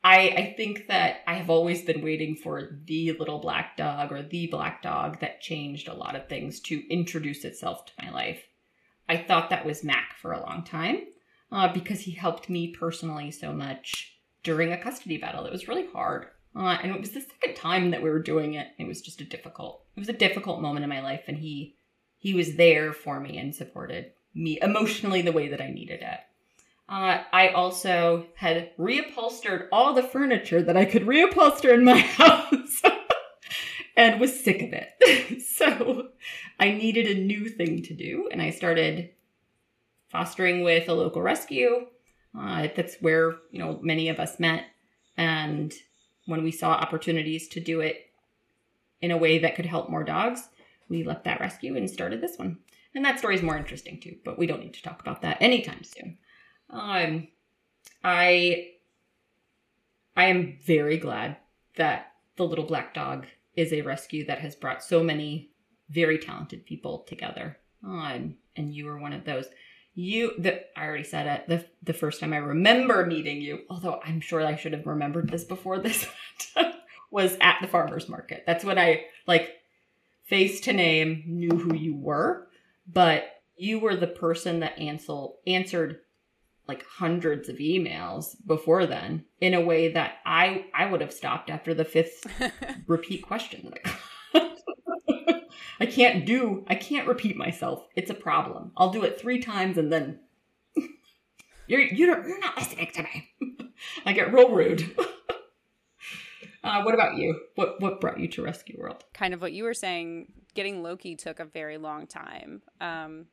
I, 0.04 0.30
I 0.30 0.54
think 0.56 0.88
that 0.88 1.22
I 1.28 1.36
have 1.36 1.50
always 1.50 1.82
been 1.82 2.04
waiting 2.04 2.36
for 2.36 2.80
the 2.86 3.14
little 3.14 3.40
black 3.40 3.76
dog 3.78 4.12
or 4.12 4.22
the 4.22 4.48
black 4.48 4.82
dog 4.82 5.20
that 5.20 5.42
changed 5.42 5.88
a 5.88 5.94
lot 5.94 6.16
of 6.16 6.28
things 6.28 6.60
to 6.62 6.88
introduce 6.92 7.44
itself 7.44 7.86
to 7.88 7.94
my 8.04 8.12
life. 8.12 8.44
I 9.10 9.18
thought 9.18 9.50
that 9.50 9.66
was 9.66 9.84
Mac 9.84 10.16
for 10.20 10.32
a 10.32 10.42
long 10.42 10.64
time 10.64 11.00
uh, 11.52 11.72
because 11.74 12.02
he 12.02 12.12
helped 12.12 12.50
me 12.50 12.68
personally 12.68 13.32
so 13.32 13.54
much 13.54 14.20
during 14.44 14.72
a 14.72 14.78
custody 14.78 15.18
battle. 15.18 15.46
It 15.46 15.52
was 15.52 15.68
really 15.68 15.88
hard. 15.88 16.28
Uh, 16.56 16.78
and 16.82 16.92
it 16.92 17.00
was 17.00 17.12
the 17.12 17.22
second 17.22 17.56
time 17.56 17.92
that 17.92 18.02
we 18.02 18.10
were 18.10 18.22
doing 18.22 18.54
it. 18.54 18.68
It 18.78 18.88
was 18.88 19.02
just 19.02 19.22
a 19.22 19.26
difficult. 19.26 19.86
It 19.96 20.00
was 20.00 20.10
a 20.10 20.14
difficult 20.14 20.62
moment 20.62 20.84
in 20.84 20.90
my 20.90 21.02
life, 21.02 21.24
and 21.28 21.38
he 21.38 21.76
he 22.18 22.34
was 22.34 22.56
there 22.56 22.94
for 22.94 23.20
me 23.20 23.38
and 23.38 23.54
supported 23.54 24.12
me 24.34 24.60
emotionally 24.62 25.22
the 25.22 25.34
way 25.34 25.50
that 25.50 25.62
I 25.62 25.70
needed 25.70 26.02
it. 26.02 26.20
Uh, 26.88 27.24
I 27.34 27.50
also 27.50 28.28
had 28.36 28.76
reupholstered 28.78 29.68
all 29.72 29.94
the 29.94 30.04
furniture 30.04 30.62
that 30.62 30.78
I 30.78 30.86
could 30.86 31.04
reupholster 31.04 31.74
in 31.74 31.84
my 31.84 31.98
house, 32.00 32.82
and 33.98 34.20
was 34.20 34.40
sick 34.40 34.62
of 34.62 34.70
it. 34.72 35.42
so 35.48 36.10
I 36.60 36.72
needed 36.72 37.08
a 37.08 37.20
new 37.20 37.50
thing 37.50 37.82
to 37.84 37.94
do, 37.94 38.30
and 38.32 38.42
I 38.42 38.52
started 38.52 39.10
fostering 40.10 40.64
with 40.64 40.88
a 40.88 40.94
local 40.94 41.24
rescue. 41.24 41.88
Uh, 42.38 42.68
that's 42.76 42.98
where 43.02 43.38
you 43.50 43.60
know 43.60 43.80
many 43.82 44.10
of 44.10 44.20
us 44.20 44.40
met, 44.40 44.66
and 45.18 45.74
when 46.28 46.44
we 46.44 46.52
saw 46.52 46.72
opportunities 46.72 47.48
to 47.50 47.60
do 47.60 47.80
it 47.80 48.12
in 49.02 49.10
a 49.12 49.18
way 49.18 49.40
that 49.40 49.56
could 49.56 49.66
help 49.66 49.90
more 49.90 50.04
dogs, 50.04 50.50
we 50.88 51.04
left 51.04 51.24
that 51.24 51.40
rescue 51.40 51.76
and 51.76 51.90
started 51.90 52.22
this 52.22 52.38
one. 52.38 52.60
And 52.94 53.04
that 53.06 53.20
story 53.20 53.36
is 53.36 53.42
more 53.42 53.58
interesting 53.58 54.00
too, 54.00 54.18
but 54.24 54.38
we 54.38 54.48
don't 54.48 54.62
need 54.62 54.74
to 54.76 54.82
talk 54.82 55.02
about 55.02 55.22
that 55.22 55.38
anytime 55.42 55.84
soon. 55.84 56.18
Um, 56.70 57.28
I 58.04 58.72
I 60.16 60.26
am 60.26 60.58
very 60.64 60.98
glad 60.98 61.38
that 61.76 62.14
the 62.38 62.46
little 62.46 62.66
black 62.66 62.94
dog 62.94 63.26
is 63.56 63.72
a 63.72 63.82
rescue 63.82 64.26
that 64.26 64.40
has 64.40 64.56
brought 64.56 64.84
so 64.84 65.04
many 65.04 65.52
very 65.90 66.18
talented 66.18 66.66
people 66.66 67.00
together. 67.08 67.58
Um, 67.84 68.36
and 68.56 68.74
you 68.74 68.86
were 68.86 69.00
one 69.00 69.14
of 69.14 69.26
those. 69.26 69.46
You, 69.94 70.34
the, 70.38 70.62
I 70.78 70.86
already 70.86 71.04
said 71.04 71.28
it. 71.28 71.48
The 71.48 71.66
the 71.84 71.94
first 71.94 72.20
time 72.20 72.34
I 72.34 72.38
remember 72.38 73.06
meeting 73.06 73.42
you, 73.42 73.62
although 73.70 74.02
I'm 74.04 74.20
sure 74.20 74.46
I 74.46 74.56
should 74.56 74.74
have 74.74 74.86
remembered 74.86 75.30
this 75.30 75.44
before 75.44 75.80
this, 75.80 76.08
was 77.12 77.38
at 77.40 77.60
the 77.62 77.68
farmers 77.68 78.10
market. 78.10 78.44
That's 78.46 78.66
when 78.66 78.78
I 78.78 79.06
like 79.26 79.52
face 80.24 80.60
to 80.62 80.74
name 80.74 81.24
knew 81.28 81.58
who 81.58 81.76
you 81.76 81.96
were, 81.96 82.50
but 82.92 83.42
you 83.56 83.80
were 83.80 83.96
the 83.96 84.08
person 84.08 84.60
that 84.60 84.78
answer, 84.78 85.28
answered 85.48 86.00
like 86.68 86.86
hundreds 86.86 87.50
of 87.50 87.58
emails 87.58 88.36
before 88.46 88.86
then 88.86 89.26
in 89.40 89.54
a 89.54 89.62
way 89.62 89.92
that 89.92 90.18
I 90.26 90.66
I 90.74 90.86
would 90.88 91.02
have 91.02 91.14
stopped 91.14 91.50
after 91.50 91.74
the 91.74 91.86
fifth 91.86 92.26
repeat 92.88 93.22
question. 93.22 93.74
I 95.80 95.86
can't 95.86 96.26
do 96.26 96.64
I 96.68 96.76
can't 96.76 97.08
repeat 97.08 97.36
myself. 97.38 97.86
It's 97.96 98.10
a 98.12 98.16
problem. 98.16 98.72
I'll 98.78 98.92
do 98.92 99.04
it 99.04 99.20
three 99.20 99.40
times 99.40 99.78
and 99.78 99.92
then 99.92 100.20
you're 101.68 101.82
you 101.82 102.06
don't 102.08 102.28
you're 102.28 102.40
not 102.40 102.58
listening 102.58 102.90
to 102.94 103.04
me. 103.04 103.32
I 104.06 104.14
get 104.14 104.34
real 104.34 104.50
rude. 104.50 104.96
uh, 106.64 106.82
what 106.84 106.94
about 106.94 107.18
you? 107.18 107.40
What 107.56 107.80
what 107.82 108.02
brought 108.02 108.20
you 108.20 108.28
to 108.30 108.42
Rescue 108.44 108.78
World? 108.80 109.04
kind 109.14 109.34
of 109.34 109.42
what 109.42 109.54
you 109.54 109.64
were 109.64 109.74
saying, 109.74 110.32
getting 110.56 110.82
Loki 110.82 111.16
took 111.16 111.40
a 111.40 111.46
very 111.46 111.78
long 111.78 112.08
time. 112.08 112.62
Um, 112.82 113.28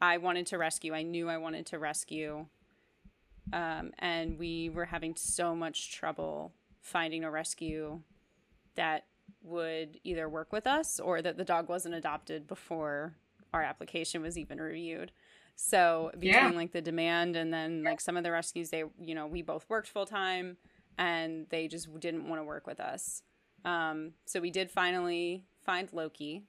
I 0.00 0.16
wanted 0.18 0.46
to 0.48 0.58
rescue. 0.58 0.94
I 0.94 1.02
knew 1.02 1.28
I 1.28 1.36
wanted 1.38 1.66
to 1.66 1.78
rescue. 1.78 2.46
Um, 3.52 3.92
and 3.98 4.38
we 4.38 4.68
were 4.70 4.84
having 4.86 5.16
so 5.16 5.54
much 5.54 5.92
trouble 5.92 6.52
finding 6.80 7.24
a 7.24 7.30
rescue 7.30 8.00
that 8.76 9.06
would 9.42 9.98
either 10.04 10.28
work 10.28 10.52
with 10.52 10.66
us 10.66 11.00
or 11.00 11.22
that 11.22 11.36
the 11.36 11.44
dog 11.44 11.68
wasn't 11.68 11.94
adopted 11.94 12.46
before 12.46 13.14
our 13.52 13.62
application 13.62 14.22
was 14.22 14.38
even 14.38 14.60
reviewed. 14.60 15.12
So 15.56 16.10
between 16.18 16.32
Yeah. 16.32 16.48
like 16.50 16.72
the 16.72 16.80
demand 16.80 17.36
and 17.36 17.52
then 17.52 17.82
like 17.82 18.00
some 18.00 18.16
of 18.16 18.24
the 18.24 18.30
rescues, 18.30 18.70
they 18.70 18.84
you 18.98 19.14
know 19.14 19.26
we 19.26 19.42
both 19.42 19.68
worked 19.68 19.88
full 19.88 20.06
time 20.06 20.56
and 20.98 21.46
they 21.50 21.68
just 21.68 21.88
didn't 22.00 22.28
want 22.28 22.40
to 22.40 22.44
work 22.44 22.66
with 22.66 22.80
us. 22.80 23.22
Um, 23.64 24.12
so 24.26 24.40
we 24.40 24.50
did 24.50 24.70
finally 24.70 25.44
find 25.64 25.92
Loki. 25.92 26.44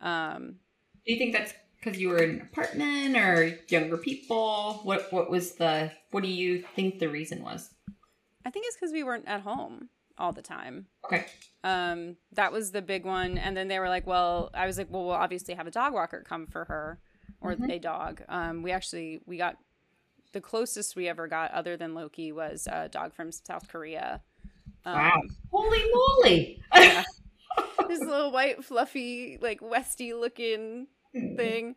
Um, 0.00 0.56
Do 1.04 1.12
you 1.12 1.18
think 1.18 1.32
that's 1.34 1.52
because 1.80 1.98
you 2.00 2.10
were 2.10 2.18
in 2.18 2.30
an 2.30 2.40
apartment 2.42 3.16
or 3.16 3.58
younger 3.68 3.96
people? 3.96 4.80
What 4.82 5.12
what 5.12 5.30
was 5.30 5.52
the 5.52 5.92
what 6.10 6.22
do 6.22 6.28
you 6.28 6.62
think 6.74 6.98
the 6.98 7.08
reason 7.08 7.42
was? 7.42 7.70
I 8.44 8.50
think 8.50 8.66
it's 8.66 8.76
because 8.76 8.92
we 8.92 9.02
weren't 9.02 9.28
at 9.28 9.40
home 9.40 9.88
all 10.18 10.32
the 10.32 10.42
time. 10.42 10.86
Okay. 11.04 11.26
Um, 11.64 12.16
that 12.32 12.52
was 12.52 12.72
the 12.72 12.82
big 12.82 13.04
one. 13.04 13.38
And 13.38 13.56
then 13.56 13.68
they 13.68 13.78
were 13.78 13.88
like, 13.88 14.06
well, 14.06 14.50
I 14.54 14.66
was 14.66 14.78
like, 14.78 14.88
well, 14.90 15.04
we'll 15.04 15.14
obviously 15.14 15.54
have 15.54 15.66
a 15.66 15.70
dog 15.70 15.92
walker 15.92 16.22
come 16.26 16.46
for 16.46 16.66
her 16.66 17.00
or 17.40 17.52
a 17.52 17.78
dog. 17.78 18.22
Um, 18.28 18.62
we 18.62 18.70
actually, 18.70 19.20
we 19.26 19.36
got 19.38 19.56
the 20.32 20.40
closest 20.40 20.94
we 20.94 21.08
ever 21.08 21.26
got 21.26 21.50
other 21.52 21.76
than 21.76 21.94
Loki 21.94 22.32
was 22.32 22.68
a 22.70 22.88
dog 22.88 23.14
from 23.14 23.32
South 23.32 23.68
Korea. 23.68 24.20
Um, 24.84 24.94
Wow. 24.94 25.22
Holy 25.50 25.84
moly. 25.92 26.62
this 27.88 28.00
little 28.00 28.30
white, 28.30 28.64
fluffy, 28.64 29.38
like 29.40 29.60
Westie 29.60 30.18
looking 30.18 30.86
thing. 31.12 31.76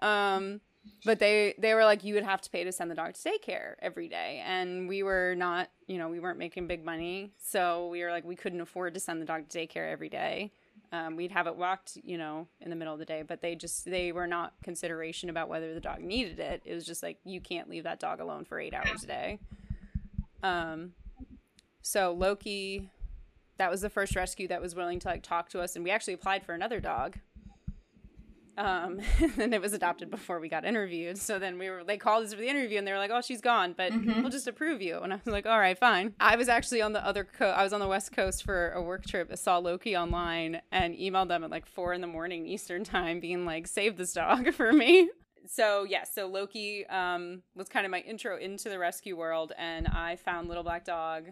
Um, 0.00 0.60
but 1.04 1.18
they 1.18 1.54
they 1.58 1.74
were 1.74 1.84
like, 1.84 2.04
you 2.04 2.14
would 2.14 2.24
have 2.24 2.40
to 2.42 2.50
pay 2.50 2.64
to 2.64 2.72
send 2.72 2.90
the 2.90 2.94
dog 2.94 3.14
to 3.14 3.20
daycare 3.20 3.74
every 3.80 4.08
day, 4.08 4.42
and 4.44 4.88
we 4.88 5.02
were 5.02 5.34
not, 5.36 5.70
you 5.86 5.98
know, 5.98 6.08
we 6.08 6.20
weren't 6.20 6.38
making 6.38 6.66
big 6.66 6.84
money, 6.84 7.32
so 7.38 7.88
we 7.88 8.02
were 8.02 8.10
like, 8.10 8.24
we 8.24 8.36
couldn't 8.36 8.60
afford 8.60 8.94
to 8.94 9.00
send 9.00 9.20
the 9.20 9.26
dog 9.26 9.48
to 9.48 9.58
daycare 9.58 9.90
every 9.90 10.08
day. 10.08 10.52
Um, 10.92 11.16
we'd 11.16 11.32
have 11.32 11.46
it 11.46 11.56
walked, 11.56 11.98
you 12.04 12.18
know, 12.18 12.46
in 12.60 12.70
the 12.70 12.76
middle 12.76 12.92
of 12.92 13.00
the 13.00 13.06
day, 13.06 13.22
but 13.22 13.40
they 13.40 13.54
just 13.54 13.84
they 13.84 14.12
were 14.12 14.26
not 14.26 14.54
consideration 14.62 15.30
about 15.30 15.48
whether 15.48 15.74
the 15.74 15.80
dog 15.80 16.00
needed 16.00 16.38
it. 16.38 16.62
It 16.64 16.74
was 16.74 16.84
just 16.84 17.02
like 17.02 17.18
you 17.24 17.40
can't 17.40 17.68
leave 17.68 17.84
that 17.84 17.98
dog 17.98 18.20
alone 18.20 18.44
for 18.44 18.60
eight 18.60 18.74
hours 18.74 19.04
a 19.04 19.06
day. 19.06 19.38
Um, 20.42 20.92
so 21.82 22.12
Loki 22.12 22.90
that 23.56 23.70
was 23.70 23.80
the 23.80 23.90
first 23.90 24.16
rescue 24.16 24.48
that 24.48 24.60
was 24.60 24.74
willing 24.74 24.98
to 24.98 25.08
like 25.08 25.22
talk 25.22 25.48
to 25.48 25.60
us 25.60 25.76
and 25.76 25.84
we 25.84 25.90
actually 25.90 26.14
applied 26.14 26.44
for 26.44 26.54
another 26.54 26.80
dog 26.80 27.16
um 28.56 29.00
and 29.38 29.52
it 29.52 29.60
was 29.60 29.72
adopted 29.72 30.10
before 30.10 30.40
we 30.40 30.48
got 30.48 30.64
interviewed. 30.64 31.18
So 31.18 31.38
then 31.38 31.58
we 31.58 31.70
were 31.70 31.84
they 31.84 31.96
called 31.96 32.24
us 32.24 32.32
for 32.32 32.40
the 32.40 32.48
interview 32.48 32.78
and 32.78 32.86
they 32.86 32.92
were 32.92 32.98
like 32.98 33.10
oh 33.12 33.20
she's 33.20 33.40
gone 33.40 33.74
but 33.76 33.92
we'll 33.92 34.30
just 34.30 34.46
approve 34.46 34.80
you. 34.80 34.98
And 34.98 35.12
i 35.12 35.16
was 35.16 35.32
like 35.32 35.46
all 35.46 35.58
right 35.58 35.78
fine. 35.78 36.14
I 36.20 36.36
was 36.36 36.48
actually 36.48 36.82
on 36.82 36.92
the 36.92 37.04
other 37.04 37.24
co- 37.24 37.50
i 37.50 37.62
was 37.62 37.72
on 37.72 37.80
the 37.80 37.88
west 37.88 38.12
coast 38.12 38.44
for 38.44 38.70
a 38.70 38.82
work 38.82 39.04
trip. 39.06 39.28
I 39.32 39.36
saw 39.36 39.58
loki 39.58 39.96
online 39.96 40.60
and 40.70 40.94
emailed 40.94 41.28
them 41.28 41.44
at 41.44 41.50
like 41.50 41.66
four 41.66 41.92
in 41.92 42.00
the 42.00 42.06
morning 42.06 42.46
eastern 42.46 42.84
time 42.84 43.20
being 43.20 43.44
like 43.44 43.66
save 43.66 43.96
this 43.96 44.12
dog 44.12 44.52
for 44.54 44.72
me. 44.72 45.10
So 45.46 45.84
yeah 45.84 46.04
so 46.04 46.26
loki 46.26 46.86
um 46.86 47.42
was 47.54 47.68
kind 47.68 47.84
of 47.84 47.90
my 47.90 48.00
intro 48.00 48.36
into 48.38 48.68
the 48.68 48.78
rescue 48.78 49.16
world 49.16 49.52
and 49.58 49.86
i 49.88 50.16
found 50.16 50.48
little 50.48 50.62
black 50.62 50.84
dog 50.84 51.26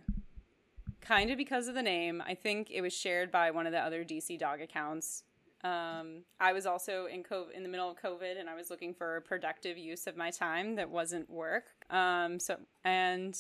kind 1.02 1.30
of 1.30 1.37
because 1.37 1.68
of 1.68 1.74
the 1.74 1.82
name. 1.82 2.22
I 2.24 2.35
think 2.35 2.70
it 2.70 2.80
was 2.80 2.92
shared 2.92 3.30
by 3.30 3.50
one 3.50 3.66
of 3.66 3.72
the 3.72 3.80
other 3.80 4.04
DC 4.04 4.38
dog 4.38 4.61
accounts. 4.61 5.24
Um, 5.64 6.25
I 6.40 6.53
was 6.53 6.66
also 6.66 7.07
in 7.07 7.22
COVID, 7.22 7.53
in 7.55 7.62
the 7.62 7.68
middle 7.68 7.88
of 7.88 7.96
COVID, 7.96 8.38
and 8.38 8.51
I 8.51 8.55
was 8.55 8.68
looking 8.68 8.94
for 8.94 9.16
a 9.16 9.22
productive 9.22 9.79
use 9.79 10.07
of 10.07 10.16
my 10.16 10.31
time 10.31 10.75
that 10.77 10.90
wasn't 10.90 11.31
work. 11.31 11.64
Um, 11.88 12.40
so 12.40 12.57
and 12.85 13.38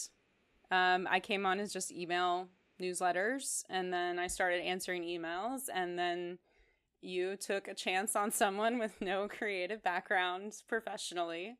um, 0.70 1.08
I 1.10 1.18
came 1.20 1.44
on 1.44 1.58
as 1.58 1.72
just 1.72 1.90
email 1.90 2.48
newsletters, 2.80 3.64
and 3.68 3.92
then 3.92 4.18
I 4.18 4.28
started 4.28 4.62
answering 4.62 5.02
emails, 5.02 5.62
and 5.72 5.98
then 5.98 6.38
you 7.00 7.36
took 7.36 7.66
a 7.66 7.74
chance 7.74 8.14
on 8.14 8.30
someone 8.30 8.78
with 8.78 9.00
no 9.00 9.26
creative 9.26 9.82
background 9.82 10.54
professionally 10.68 11.56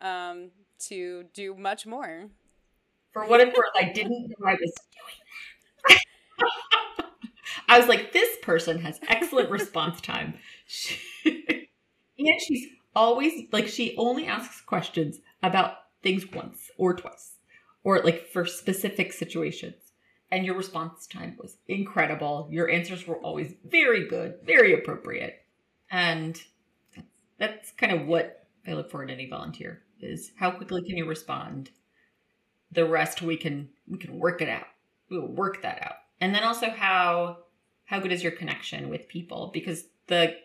um, 0.00 0.50
to 0.86 1.24
do 1.34 1.54
much 1.54 1.86
more. 1.86 2.30
For 3.12 3.26
what 3.26 3.40
it's 3.40 3.56
worth, 3.56 3.70
I 3.76 3.84
didn't 3.92 4.28
know 4.28 4.46
I 4.46 4.52
was 4.52 4.72
doing 5.88 5.98
that. 6.38 6.78
I 7.66 7.78
was 7.78 7.88
like, 7.88 8.12
this 8.12 8.36
person 8.42 8.80
has 8.80 9.00
excellent 9.08 9.50
response 9.50 10.00
time. 10.00 10.34
and 11.24 12.40
she's 12.46 12.66
always 12.94 13.44
like, 13.52 13.68
she 13.68 13.96
only 13.96 14.26
asks 14.26 14.60
questions 14.60 15.18
about 15.42 15.74
things 16.02 16.30
once 16.32 16.70
or 16.76 16.94
twice, 16.94 17.36
or 17.84 18.00
like 18.02 18.26
for 18.28 18.44
specific 18.44 19.12
situations. 19.12 19.92
And 20.30 20.44
your 20.44 20.56
response 20.56 21.06
time 21.06 21.36
was 21.40 21.56
incredible. 21.68 22.48
Your 22.50 22.68
answers 22.68 23.06
were 23.06 23.16
always 23.16 23.54
very 23.64 24.06
good, 24.06 24.34
very 24.44 24.74
appropriate. 24.74 25.42
And 25.90 26.38
that's 27.38 27.72
kind 27.72 27.92
of 27.92 28.06
what 28.06 28.46
I 28.66 28.74
look 28.74 28.90
for 28.90 29.02
in 29.02 29.10
any 29.10 29.26
volunteer 29.28 29.82
is 30.00 30.32
how 30.36 30.50
quickly 30.50 30.82
can 30.82 30.96
you 30.96 31.06
respond 31.06 31.70
the 32.70 32.84
rest 32.84 33.22
we 33.22 33.36
can 33.36 33.68
we 33.88 33.98
can 33.98 34.18
work 34.18 34.42
it 34.42 34.48
out 34.48 34.66
we 35.08 35.18
will 35.18 35.32
work 35.32 35.62
that 35.62 35.82
out 35.82 35.96
and 36.20 36.34
then 36.34 36.44
also 36.44 36.68
how 36.68 37.38
how 37.98 38.02
good 38.02 38.12
is 38.12 38.22
your 38.22 38.32
connection 38.32 38.90
with 38.90 39.08
people? 39.08 39.50
Because 39.52 39.84
the 40.06 40.36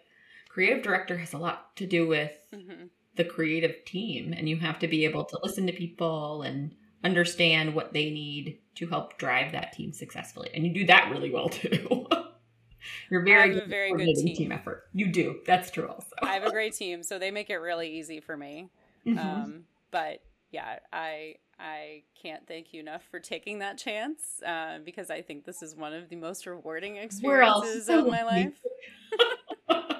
creative 0.49 0.83
director 0.83 1.17
has 1.17 1.33
a 1.33 1.37
lot 1.37 1.75
to 1.75 1.85
do 1.85 2.07
with 2.07 2.35
mm-hmm. 2.53 2.85
the 3.15 3.23
creative 3.23 3.85
team 3.85 4.33
and 4.33 4.49
you 4.49 4.57
have 4.57 4.79
to 4.79 4.87
be 4.87 5.05
able 5.05 5.23
to 5.25 5.39
listen 5.43 5.67
to 5.67 5.73
people 5.73 6.41
and 6.41 6.73
understand 7.03 7.75
what 7.75 7.93
they 7.93 8.09
need 8.09 8.59
to 8.75 8.87
help 8.87 9.17
drive 9.19 9.51
that 9.51 9.73
team 9.73 9.93
successfully. 9.93 10.49
And 10.53 10.65
you 10.65 10.73
do 10.73 10.85
that 10.87 11.11
really 11.11 11.29
well 11.29 11.49
too. 11.49 12.07
You're 13.09 13.23
very 13.23 13.49
good 13.49 13.69
very 13.69 13.91
good 13.93 14.15
team. 14.15 14.35
team 14.35 14.51
effort. 14.51 14.85
You 14.93 15.11
do. 15.11 15.39
That's 15.45 15.69
true 15.69 15.87
also. 15.87 16.15
I 16.21 16.33
have 16.33 16.43
a 16.43 16.51
great 16.57 16.73
team 16.73 17.03
so 17.03 17.19
they 17.19 17.31
make 17.31 17.49
it 17.49 17.57
really 17.57 17.97
easy 17.97 18.19
for 18.19 18.35
me. 18.35 18.69
Mm-hmm. 19.05 19.19
um, 19.19 19.63
but 19.91 20.21
yeah 20.53 20.79
i 20.93 21.35
I 21.59 22.03
can't 22.21 22.45
thank 22.47 22.73
you 22.73 22.79
enough 22.79 23.03
for 23.09 23.19
taking 23.19 23.59
that 23.59 23.77
chance 23.77 24.41
uh, 24.45 24.79
because 24.83 25.09
I 25.09 25.21
think 25.21 25.45
this 25.45 25.61
is 25.61 25.75
one 25.75 25.93
of 25.93 26.09
the 26.09 26.15
most 26.15 26.45
rewarding 26.45 26.97
experiences 26.97 27.89
of 27.89 28.07
my 28.07 28.23
life. 28.23 28.53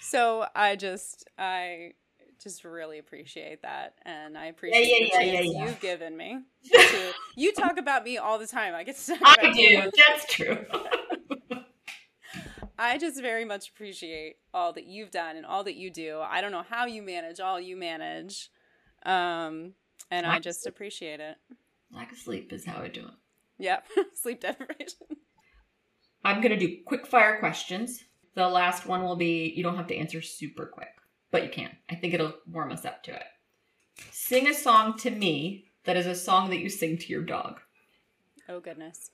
so 0.00 0.46
I 0.54 0.76
just, 0.76 1.28
I 1.38 1.94
just 2.40 2.64
really 2.64 2.98
appreciate 2.98 3.62
that, 3.62 3.94
and 4.02 4.36
I 4.36 4.46
appreciate 4.46 4.86
yeah, 4.86 4.96
yeah, 4.98 5.04
the 5.04 5.10
chance 5.10 5.46
yeah, 5.46 5.64
you've 5.64 5.80
given 5.80 6.16
me. 6.16 6.40
To, 6.72 7.12
you 7.36 7.52
talk 7.52 7.78
about 7.78 8.04
me 8.04 8.18
all 8.18 8.38
the 8.38 8.46
time. 8.46 8.74
I 8.74 8.84
get 8.84 8.96
to 8.96 9.16
talk 9.16 9.38
I 9.40 9.52
do. 9.52 9.90
That's 10.08 10.32
true. 10.32 10.64
I 12.78 12.98
just 12.98 13.20
very 13.20 13.44
much 13.44 13.70
appreciate 13.70 14.36
all 14.52 14.72
that 14.74 14.84
you've 14.84 15.10
done 15.10 15.36
and 15.36 15.46
all 15.46 15.64
that 15.64 15.76
you 15.76 15.90
do. 15.90 16.20
I 16.20 16.40
don't 16.40 16.52
know 16.52 16.64
how 16.68 16.86
you 16.86 17.02
manage 17.02 17.40
all 17.40 17.58
you 17.58 17.76
manage. 17.76 18.50
Um, 19.06 19.72
and 20.10 20.26
lack 20.26 20.36
I 20.36 20.38
just 20.40 20.66
appreciate 20.66 21.20
it. 21.20 21.36
Lack 21.92 22.12
of 22.12 22.18
sleep 22.18 22.52
is 22.52 22.64
how 22.64 22.82
I 22.82 22.88
do 22.88 23.00
it. 23.00 23.14
Yep, 23.58 23.86
sleep 24.14 24.40
deprivation. 24.40 25.06
I'm 26.24 26.42
going 26.42 26.58
to 26.58 26.66
do 26.66 26.78
quick 26.84 27.06
fire 27.06 27.38
questions. 27.38 28.02
The 28.34 28.48
last 28.48 28.84
one 28.84 29.04
will 29.04 29.16
be 29.16 29.52
you 29.56 29.62
don't 29.62 29.76
have 29.76 29.86
to 29.86 29.96
answer 29.96 30.20
super 30.20 30.66
quick, 30.66 30.90
but 31.30 31.44
you 31.44 31.48
can. 31.48 31.70
I 31.88 31.94
think 31.94 32.12
it'll 32.12 32.34
warm 32.50 32.72
us 32.72 32.84
up 32.84 33.02
to 33.04 33.14
it. 33.14 33.22
Sing 34.10 34.48
a 34.48 34.54
song 34.54 34.98
to 34.98 35.10
me 35.10 35.66
that 35.84 35.96
is 35.96 36.06
a 36.06 36.14
song 36.14 36.50
that 36.50 36.58
you 36.58 36.68
sing 36.68 36.98
to 36.98 37.06
your 37.06 37.22
dog. 37.22 37.60
Oh, 38.48 38.60
goodness. 38.60 39.10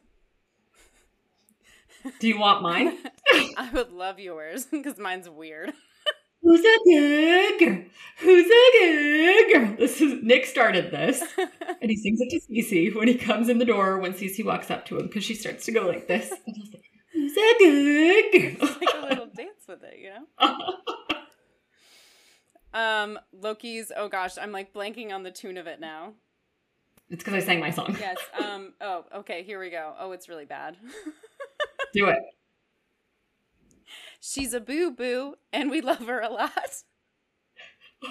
Do 2.19 2.27
you 2.27 2.39
want 2.39 2.63
mine? 2.63 2.99
I 3.57 3.71
would 3.73 3.93
love 3.93 4.19
yours 4.19 4.65
because 4.65 4.99
mine's 4.99 5.29
weird. 5.29 5.73
Who's 6.43 6.61
a 6.61 6.79
good 6.85 7.59
girl? 7.61 7.85
Who's 8.19 8.47
a 8.47 8.71
good 8.79 9.53
girl? 9.53 9.77
This 9.79 10.01
is 10.01 10.23
Nick 10.23 10.47
started 10.47 10.91
this, 10.91 11.23
and 11.39 11.91
he 11.91 11.97
sings 11.97 12.21
it 12.21 12.31
to 12.31 12.41
Cece 12.41 12.95
when 12.95 13.09
he 13.09 13.15
comes 13.15 13.49
in 13.49 13.59
the 13.59 13.65
door 13.65 13.99
when 13.99 14.13
Cece 14.13 14.45
walks 14.45 14.71
up 14.71 14.85
to 14.87 14.99
him 14.99 15.07
because 15.07 15.25
she 15.25 15.35
starts 15.35 15.65
to 15.67 15.73
go 15.73 15.87
like 15.87 16.09
this. 16.09 16.33
Like, 17.15 17.31
Who's 17.31 17.33
a 17.37 17.55
good 17.59 18.33
girl? 18.33 18.69
It's 18.69 18.81
like 18.81 18.95
a 19.03 19.07
little 19.07 19.27
dance 19.27 19.65
with 19.69 19.83
it, 19.85 19.99
you 20.01 20.11
know. 20.11 20.77
um, 22.75 23.19
Loki's. 23.39 23.93
Oh 23.95 24.09
gosh, 24.09 24.39
I'm 24.41 24.51
like 24.51 24.73
blanking 24.73 25.13
on 25.13 25.23
the 25.23 25.31
tune 25.31 25.59
of 25.59 25.67
it 25.67 25.79
now. 25.79 26.15
It's 27.11 27.23
because 27.23 27.35
I 27.35 27.47
sang 27.47 27.61
my 27.61 27.71
song. 27.71 27.97
Yes. 28.01 28.17
Um. 28.43 28.73
Oh. 28.81 29.05
Okay. 29.17 29.43
Here 29.43 29.61
we 29.61 29.69
go. 29.69 29.93
Oh, 29.99 30.13
it's 30.13 30.29
really 30.29 30.47
bad. 30.47 30.79
Do 31.93 32.09
it. 32.09 32.19
She's 34.25 34.55
a 34.55 34.61
boo 34.61 34.93
boo, 34.93 35.35
and 35.53 35.69
we 35.69 35.81
love 35.81 36.07
her 36.07 36.21
a 36.21 36.29
lot. 36.29 36.53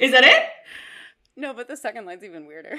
Is 0.00 0.12
that 0.12 0.24
it? 0.24 0.46
No, 1.36 1.52
but 1.52 1.68
the 1.68 1.76
second 1.76 2.06
line's 2.06 2.24
even 2.24 2.46
weirder. 2.46 2.78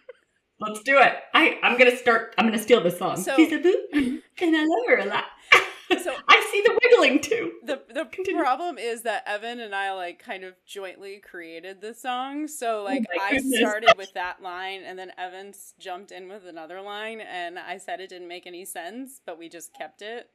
Let's 0.60 0.82
do 0.82 0.98
it. 0.98 1.12
I 1.34 1.58
I'm 1.62 1.76
gonna 1.76 1.94
start. 1.94 2.34
I'm 2.38 2.46
gonna 2.46 2.58
steal 2.58 2.82
this 2.82 2.98
song. 2.98 3.18
So, 3.18 3.36
She's 3.36 3.52
a 3.52 3.58
boo, 3.58 3.86
and 3.92 4.22
I 4.56 4.64
love 4.64 4.86
her 4.88 4.96
a 4.96 5.04
lot. 5.04 5.24
So 6.02 6.14
I 6.28 6.46
see 6.52 6.60
the 6.60 6.78
wiggling 6.84 7.18
too. 7.18 7.52
The 7.64 7.80
the 7.88 8.04
Continue. 8.04 8.42
problem 8.42 8.76
is 8.76 9.04
that 9.04 9.24
Evan 9.26 9.58
and 9.58 9.74
I 9.74 9.94
like 9.94 10.18
kind 10.18 10.44
of 10.44 10.52
jointly 10.66 11.16
created 11.18 11.80
the 11.80 11.94
song. 11.94 12.46
So 12.46 12.80
oh 12.80 12.84
like 12.84 13.04
oh 13.10 13.18
I 13.22 13.38
started 13.38 13.94
with 13.96 14.12
that 14.12 14.42
line 14.42 14.82
and 14.84 14.98
then 14.98 15.12
Evan 15.16 15.54
jumped 15.78 16.12
in 16.12 16.28
with 16.28 16.44
another 16.46 16.82
line 16.82 17.22
and 17.22 17.58
I 17.58 17.78
said 17.78 18.00
it 18.00 18.10
didn't 18.10 18.28
make 18.28 18.46
any 18.46 18.66
sense, 18.66 19.22
but 19.24 19.38
we 19.38 19.48
just 19.48 19.72
kept 19.72 20.02
it. 20.02 20.28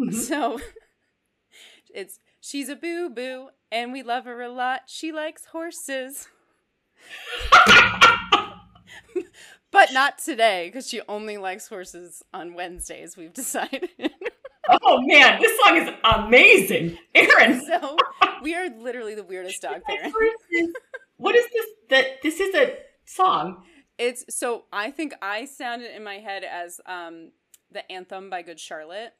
Mm-hmm. 0.00 0.16
So 0.16 0.60
it's 1.94 2.18
she's 2.40 2.68
a 2.68 2.76
boo 2.76 3.10
boo 3.10 3.48
and 3.70 3.92
we 3.92 4.02
love 4.02 4.24
her 4.24 4.40
a 4.42 4.48
lot. 4.48 4.82
She 4.86 5.12
likes 5.12 5.46
horses. 5.46 6.28
but 9.70 9.92
not 9.92 10.18
today 10.18 10.68
because 10.68 10.88
she 10.88 11.00
only 11.08 11.38
likes 11.38 11.66
horses 11.68 12.22
on 12.32 12.54
Wednesdays, 12.54 13.16
we've 13.16 13.32
decided. 13.34 13.90
oh 14.82 15.00
man, 15.02 15.40
this 15.40 15.58
song 15.64 15.76
is 15.76 15.90
amazing. 16.04 16.98
Erin. 17.14 17.60
So 17.66 17.96
we 18.42 18.54
are 18.54 18.68
literally 18.70 19.14
the 19.14 19.24
weirdest 19.24 19.62
dog 19.62 19.82
parents. 19.84 20.16
what 21.16 21.34
is 21.34 21.46
this 21.52 21.66
that 21.90 22.22
this 22.22 22.40
is 22.40 22.54
a 22.54 22.76
song? 23.04 23.64
It's 23.98 24.24
so 24.34 24.64
I 24.72 24.90
think 24.90 25.14
I 25.20 25.44
sounded 25.44 25.94
in 25.94 26.04
my 26.04 26.18
head 26.18 26.44
as 26.44 26.80
um 26.86 27.32
the 27.70 27.90
anthem 27.90 28.30
by 28.30 28.42
Good 28.42 28.60
Charlotte. 28.60 29.12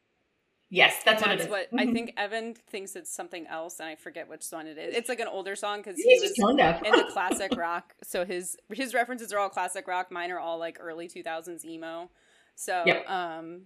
Yes, 0.75 1.03
that's, 1.05 1.21
that's 1.21 1.23
what 1.23 1.33
it 1.33 1.41
is. 1.43 1.49
What 1.51 1.67
mm-hmm. 1.67 1.91
I 1.91 1.93
think 1.93 2.15
Evan 2.17 2.55
thinks 2.55 2.97
it's 2.97 3.15
something 3.15 3.47
else, 3.47 3.79
and 3.79 3.91
I 3.91 3.95
forget 3.95 4.31
which 4.31 4.47
one 4.49 4.67
it 4.67 4.79
is. 4.79 4.95
It's 4.97 5.11
like 5.11 5.21
an 5.21 5.29
older 5.29 5.55
song 5.55 5.81
because 5.81 5.99
he 5.99 6.19
was 6.19 6.33
into 6.33 7.11
classic 7.13 7.55
rock. 7.59 7.93
So 8.03 8.25
his 8.25 8.57
his 8.73 8.95
references 8.95 9.35
are 9.35 9.39
all 9.39 9.51
classic 9.51 9.87
rock. 9.87 10.11
Mine 10.11 10.31
are 10.31 10.39
all 10.39 10.59
like 10.59 10.79
early 10.81 11.09
two 11.09 11.23
thousands 11.23 11.67
emo. 11.67 12.09
So 12.55 12.85
yep. 12.87 13.07
um, 13.07 13.65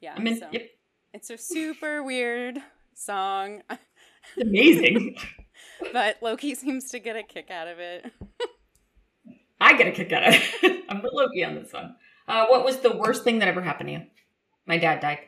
yeah. 0.00 0.14
I 0.16 0.20
mean, 0.20 0.38
so 0.38 0.46
yep. 0.52 0.70
It's 1.12 1.28
a 1.30 1.36
super 1.36 2.04
weird 2.04 2.60
song. 2.94 3.62
amazing. 4.40 5.16
but 5.92 6.18
Loki 6.22 6.54
seems 6.54 6.88
to 6.92 7.00
get 7.00 7.16
a 7.16 7.24
kick 7.24 7.50
out 7.50 7.66
of 7.66 7.80
it. 7.80 8.12
I 9.60 9.76
get 9.76 9.88
a 9.88 9.90
kick 9.90 10.12
out 10.12 10.28
of 10.28 10.34
it. 10.34 10.84
I'm 10.88 11.02
with 11.02 11.12
Loki 11.12 11.42
on 11.42 11.56
this 11.56 11.72
one. 11.72 11.96
Uh, 12.28 12.46
what 12.46 12.64
was 12.64 12.76
the 12.76 12.96
worst 12.96 13.24
thing 13.24 13.40
that 13.40 13.48
ever 13.48 13.60
happened 13.60 13.88
to 13.88 13.92
you? 13.94 14.02
My 14.68 14.78
dad 14.78 15.00
died 15.00 15.18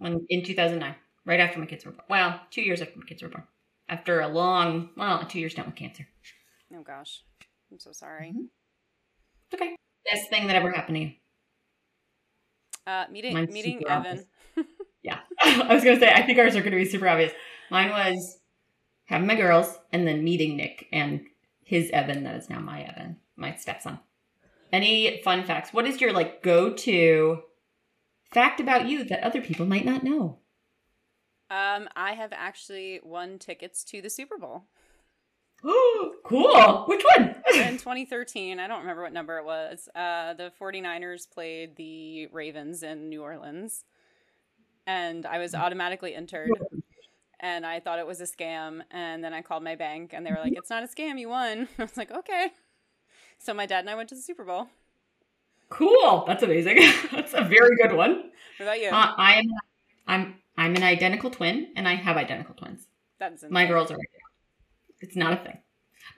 when 0.00 0.26
in 0.28 0.42
2009, 0.42 0.94
right 1.24 1.40
after 1.40 1.58
my 1.60 1.66
kids 1.66 1.84
were 1.84 1.92
born. 1.92 2.04
Well, 2.08 2.40
two 2.50 2.62
years 2.62 2.82
after 2.82 2.98
my 2.98 3.04
kids 3.04 3.22
were 3.22 3.28
born. 3.28 3.44
After 3.88 4.20
a 4.20 4.28
long, 4.28 4.90
well, 4.96 5.24
two 5.26 5.38
years 5.38 5.54
down 5.54 5.66
with 5.66 5.76
cancer. 5.76 6.06
Oh 6.74 6.82
gosh, 6.82 7.22
I'm 7.70 7.78
so 7.78 7.92
sorry. 7.92 8.30
Mm-hmm. 8.30 9.54
Okay. 9.54 9.76
Best 10.10 10.30
thing 10.30 10.46
that 10.46 10.56
ever 10.56 10.70
happened 10.70 10.96
to 10.96 11.02
you? 11.02 11.12
Uh, 12.86 13.04
meeting 13.10 13.34
Mine's 13.34 13.52
meeting 13.52 13.82
Evan. 13.86 14.26
yeah, 15.02 15.18
I 15.42 15.74
was 15.74 15.84
gonna 15.84 16.00
say 16.00 16.10
I 16.10 16.22
think 16.22 16.38
ours 16.38 16.56
are 16.56 16.62
gonna 16.62 16.76
be 16.76 16.84
super 16.86 17.08
obvious. 17.08 17.32
Mine 17.70 17.90
was 17.90 18.38
having 19.04 19.26
my 19.26 19.34
girls 19.34 19.76
and 19.92 20.06
then 20.06 20.24
meeting 20.24 20.56
Nick 20.56 20.86
and 20.92 21.26
his 21.64 21.90
Evan 21.90 22.24
that 22.24 22.36
is 22.36 22.48
now 22.48 22.60
my 22.60 22.82
Evan, 22.82 23.18
my 23.36 23.54
stepson. 23.54 23.98
Any 24.72 25.20
fun 25.22 25.44
facts? 25.44 25.72
What 25.72 25.86
is 25.86 26.00
your 26.00 26.12
like 26.12 26.42
go 26.42 26.72
to 26.72 27.42
fact 28.32 28.60
about 28.60 28.88
you 28.88 29.04
that 29.04 29.22
other 29.22 29.40
people 29.40 29.66
might 29.66 29.84
not 29.84 30.04
know? 30.04 30.38
Um, 31.50 31.88
I 31.96 32.12
have 32.12 32.32
actually 32.32 33.00
won 33.02 33.38
tickets 33.38 33.82
to 33.84 34.00
the 34.00 34.10
Super 34.10 34.38
Bowl. 34.38 34.64
Oh, 35.64 36.14
cool. 36.24 36.84
Which 36.86 37.04
one? 37.16 37.34
in 37.54 37.78
2013, 37.78 38.60
I 38.60 38.66
don't 38.66 38.80
remember 38.80 39.02
what 39.02 39.12
number 39.12 39.38
it 39.38 39.44
was. 39.44 39.88
Uh, 39.94 40.34
the 40.34 40.52
49ers 40.60 41.28
played 41.28 41.76
the 41.76 42.28
Ravens 42.28 42.82
in 42.82 43.08
New 43.08 43.22
Orleans, 43.22 43.84
and 44.86 45.26
I 45.26 45.38
was 45.38 45.54
automatically 45.54 46.14
entered. 46.14 46.50
And 47.42 47.64
I 47.64 47.80
thought 47.80 47.98
it 47.98 48.06
was 48.06 48.20
a 48.20 48.24
scam. 48.24 48.82
And 48.90 49.24
then 49.24 49.32
I 49.32 49.40
called 49.40 49.64
my 49.64 49.74
bank, 49.74 50.12
and 50.12 50.26
they 50.26 50.30
were 50.30 50.38
like, 50.38 50.52
"It's 50.54 50.68
not 50.68 50.82
a 50.82 50.86
scam. 50.86 51.18
You 51.18 51.30
won." 51.30 51.68
I 51.78 51.82
was 51.82 51.96
like, 51.96 52.10
"Okay." 52.10 52.52
So 53.38 53.54
my 53.54 53.64
dad 53.64 53.80
and 53.80 53.90
I 53.90 53.94
went 53.94 54.10
to 54.10 54.14
the 54.14 54.20
Super 54.20 54.44
Bowl. 54.44 54.68
Cool. 55.70 56.24
That's 56.26 56.42
amazing. 56.42 56.78
That's 57.12 57.32
a 57.32 57.42
very 57.42 57.76
good 57.76 57.92
one. 57.92 58.30
What 58.58 58.66
about 58.66 58.80
you? 58.80 58.88
Uh, 58.88 59.14
I 59.16 59.34
am. 59.38 59.46
I'm. 60.06 60.34
I'm 60.58 60.76
an 60.76 60.82
identical 60.82 61.30
twin, 61.30 61.72
and 61.74 61.88
I 61.88 61.94
have 61.94 62.18
identical 62.18 62.54
twins. 62.54 62.86
That's 63.18 63.44
My 63.48 63.66
girls 63.66 63.90
are. 63.90 63.96
It's 65.00 65.16
not 65.16 65.32
a 65.32 65.36
thing. 65.36 65.58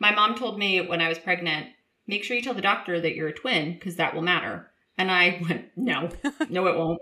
My 0.01 0.13
mom 0.13 0.35
told 0.35 0.59
me 0.59 0.81
when 0.81 1.01
I 1.01 1.09
was 1.09 1.19
pregnant, 1.19 1.69
make 2.09 2.25
sure 2.25 2.37
you 2.37 2.43
tell 2.43 2.55
the 2.55 2.61
doctor 2.61 3.01
that 3.01 3.15
you're 3.15 3.29
a 3.29 3.33
twin 3.33 3.75
because 3.75 3.97
that 3.97 4.15
will 4.15 4.23
matter. 4.23 4.71
And 4.99 5.11
I 5.11 5.41
went, 5.49 5.67
no, 5.77 6.09
no, 6.49 6.67
it 6.67 6.77
won't, 6.77 7.01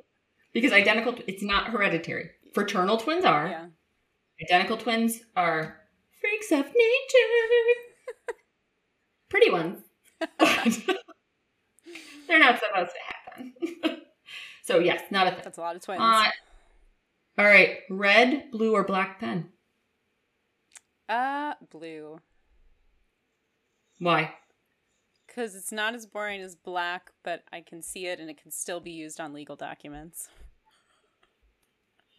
because 0.53 0.73
identical. 0.73 1.15
It's 1.27 1.43
not 1.43 1.69
hereditary. 1.69 2.31
Fraternal 2.53 2.99
twins 2.99 3.25
are. 3.25 3.47
Yeah. 3.47 3.67
Identical 4.43 4.77
twins 4.77 5.21
are 5.37 5.79
freaks 6.21 6.51
of 6.51 6.67
nature. 6.67 8.35
Pretty 9.29 9.51
ones. 9.51 9.79
They're 12.31 12.39
not 12.39 12.61
supposed 12.61 12.93
to 12.93 13.83
happen. 13.83 14.03
so 14.63 14.79
yes, 14.79 15.03
not 15.11 15.27
a 15.27 15.31
thing. 15.33 15.41
That's 15.43 15.59
a 15.59 15.61
lot 15.61 15.75
of 15.75 15.83
twins. 15.83 16.01
Uh, 16.01 16.27
all 17.37 17.45
right, 17.45 17.79
red, 17.91 18.53
blue, 18.53 18.73
or 18.73 18.85
black 18.85 19.19
pen. 19.19 19.49
Uh, 21.09 21.55
blue. 21.71 22.21
Why? 23.99 24.33
Because 25.27 25.57
it's 25.57 25.73
not 25.73 25.97
as 25.97 26.07
boring 26.07 26.41
as 26.41 26.55
black, 26.55 27.11
but 27.25 27.43
I 27.53 27.63
can 27.63 27.83
see 27.83 28.07
it 28.07 28.21
and 28.21 28.31
it 28.31 28.41
can 28.41 28.53
still 28.53 28.79
be 28.79 28.93
used 28.93 29.21
on 29.21 29.33
legal 29.33 29.57
documents. 29.57 30.29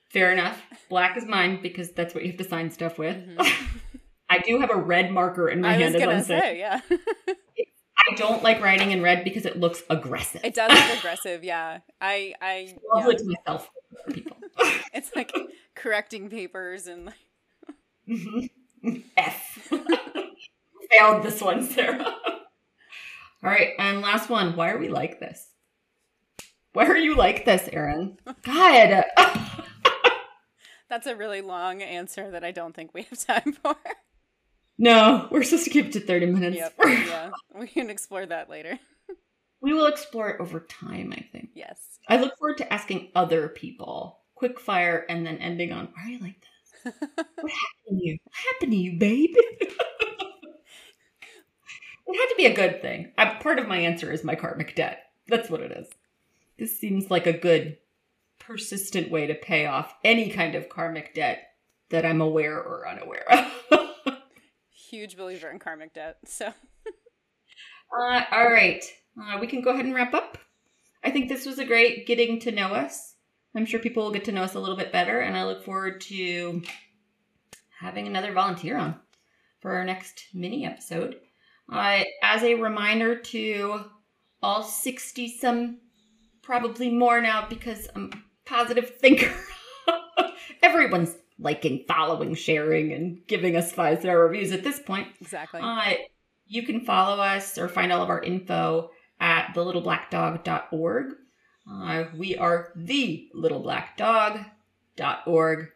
Fair 0.09 0.33
enough. 0.33 0.61
Black 0.89 1.15
is 1.15 1.23
mine 1.23 1.61
because 1.61 1.93
that's 1.93 2.13
what 2.13 2.25
you 2.25 2.31
have 2.31 2.37
to 2.39 2.43
sign 2.43 2.69
stuff 2.69 2.97
with. 2.99 3.15
Mhm. 3.15 3.79
I 4.29 4.39
do 4.39 4.59
have 4.59 4.71
a 4.71 4.77
red 4.77 5.11
marker 5.11 5.47
in 5.47 5.61
my 5.61 5.69
I 5.69 5.77
was 5.77 5.83
hand 5.83 5.95
as 5.95 6.01
gonna 6.01 6.23
say, 6.23 6.59
yeah. 6.59 6.81
I 8.09 8.15
don't 8.15 8.41
like 8.43 8.61
writing 8.61 8.91
in 8.91 9.01
red 9.01 9.23
because 9.23 9.45
it 9.45 9.57
looks 9.59 9.83
aggressive. 9.89 10.41
it 10.43 10.53
does 10.53 10.71
look 10.71 10.97
aggressive, 10.99 11.43
yeah. 11.43 11.79
I, 11.99 12.33
I, 12.41 12.75
yeah. 12.95 13.05
to 13.05 13.23
myself 13.25 13.69
for 14.05 14.11
people. 14.11 14.37
it's 14.93 15.15
like 15.15 15.31
correcting 15.75 16.29
papers 16.29 16.87
and 16.87 17.05
like, 17.05 17.15
Mhm. 18.09 19.03
F. 19.15 19.69
Failed 20.91 21.23
this 21.23 21.39
one, 21.41 21.63
Sarah. 21.63 22.03
All 23.43 23.49
right, 23.49 23.69
and 23.79 24.01
last 24.01 24.29
one. 24.29 24.55
Why 24.55 24.71
are 24.71 24.77
we 24.79 24.89
like 24.89 25.19
this? 25.19 25.47
Why 26.73 26.85
are 26.87 26.97
you 26.97 27.15
like 27.15 27.45
this, 27.45 27.69
Erin? 27.71 28.17
God. 28.43 29.05
that's 30.89 31.07
a 31.07 31.15
really 31.15 31.41
long 31.41 31.81
answer 31.81 32.31
that 32.31 32.43
I 32.43 32.51
don't 32.51 32.75
think 32.75 32.93
we 32.93 33.03
have 33.03 33.25
time 33.25 33.53
for. 33.53 33.75
No, 34.81 35.27
we're 35.29 35.43
supposed 35.43 35.65
to 35.65 35.69
keep 35.69 35.85
it 35.85 35.91
to 35.91 35.99
30 35.99 36.25
minutes. 36.25 36.57
yep, 36.57 36.73
yeah. 36.83 37.29
We 37.53 37.67
can 37.67 37.91
explore 37.91 38.25
that 38.25 38.49
later. 38.49 38.79
we 39.61 39.73
will 39.73 39.85
explore 39.85 40.29
it 40.31 40.41
over 40.41 40.59
time, 40.61 41.13
I 41.15 41.21
think. 41.31 41.49
Yes. 41.53 41.99
I 42.09 42.17
look 42.17 42.35
forward 42.39 42.57
to 42.57 42.73
asking 42.73 43.09
other 43.13 43.47
people 43.47 44.21
quick 44.33 44.59
fire 44.59 45.05
and 45.07 45.23
then 45.23 45.37
ending 45.37 45.71
on, 45.71 45.89
why 45.93 46.03
are 46.03 46.09
you 46.09 46.19
like 46.19 46.41
this? 46.41 46.93
What 47.35 47.51
happened 47.51 47.99
to 47.99 48.05
you? 48.05 48.17
What 48.23 48.35
happened 48.53 48.71
to 48.71 48.77
you, 48.77 48.97
babe? 48.97 49.35
it 49.61 49.69
had 52.07 52.25
to 52.29 52.35
be 52.35 52.47
a 52.47 52.55
good 52.55 52.81
thing. 52.81 53.11
I, 53.19 53.35
part 53.35 53.59
of 53.59 53.67
my 53.67 53.77
answer 53.77 54.11
is 54.11 54.23
my 54.23 54.33
karmic 54.33 54.75
debt. 54.75 55.03
That's 55.27 55.47
what 55.47 55.61
it 55.61 55.71
is. 55.71 55.89
This 56.57 56.79
seems 56.79 57.11
like 57.11 57.27
a 57.27 57.37
good, 57.37 57.77
persistent 58.39 59.11
way 59.11 59.27
to 59.27 59.35
pay 59.35 59.67
off 59.67 59.93
any 60.03 60.31
kind 60.31 60.55
of 60.55 60.69
karmic 60.69 61.13
debt 61.13 61.49
that 61.91 62.03
I'm 62.03 62.21
aware 62.21 62.57
or 62.57 62.87
unaware 62.87 63.25
of. 63.31 63.80
Huge 64.91 65.15
believer 65.15 65.49
in 65.49 65.57
karmic 65.57 65.93
debt. 65.93 66.17
So, 66.25 66.47
Uh, 67.97 68.23
all 68.31 68.49
right. 68.49 68.83
Uh, 69.17 69.37
we 69.39 69.47
can 69.47 69.61
go 69.61 69.71
ahead 69.71 69.85
and 69.85 69.95
wrap 69.95 70.13
up. 70.13 70.37
I 71.03 71.11
think 71.11 71.29
this 71.29 71.45
was 71.45 71.59
a 71.59 71.65
great 71.65 72.05
getting 72.05 72.39
to 72.41 72.51
know 72.51 72.67
us. 72.67 73.15
I'm 73.55 73.65
sure 73.65 73.79
people 73.79 74.03
will 74.03 74.11
get 74.11 74.25
to 74.25 74.31
know 74.33 74.43
us 74.43 74.53
a 74.53 74.59
little 74.59 74.75
bit 74.77 74.91
better, 74.91 75.19
and 75.21 75.35
I 75.35 75.45
look 75.45 75.63
forward 75.63 76.01
to 76.01 76.61
having 77.79 78.05
another 78.05 78.33
volunteer 78.33 78.77
on 78.77 78.99
for 79.61 79.75
our 79.75 79.85
next 79.85 80.25
mini 80.33 80.65
episode. 80.65 81.15
Uh, 81.71 82.03
as 82.21 82.43
a 82.43 82.55
reminder 82.55 83.15
to 83.15 83.85
all 84.43 84.61
60 84.63 85.37
some, 85.37 85.79
probably 86.41 86.89
more 86.89 87.21
now 87.21 87.47
because 87.47 87.87
I'm 87.95 88.11
positive 88.45 88.97
thinker. 88.99 89.31
Everyone's 90.61 91.15
liking, 91.41 91.83
following, 91.87 92.35
sharing, 92.35 92.93
and 92.93 93.25
giving 93.27 93.55
us 93.55 93.71
five 93.71 93.99
star 93.99 94.19
reviews 94.19 94.51
at 94.51 94.63
this 94.63 94.79
point. 94.79 95.07
exactly. 95.19 95.59
Uh, 95.61 95.93
you 96.47 96.63
can 96.63 96.81
follow 96.81 97.21
us 97.21 97.57
or 97.57 97.67
find 97.67 97.91
all 97.91 98.03
of 98.03 98.09
our 98.09 98.21
info 98.21 98.91
at 99.19 99.53
thelittleblackdog.org. 99.53 101.13
Uh, 101.71 102.05
we 102.15 102.35
are 102.37 102.71
the 102.75 103.29
littleblackdog.org. 103.35 105.67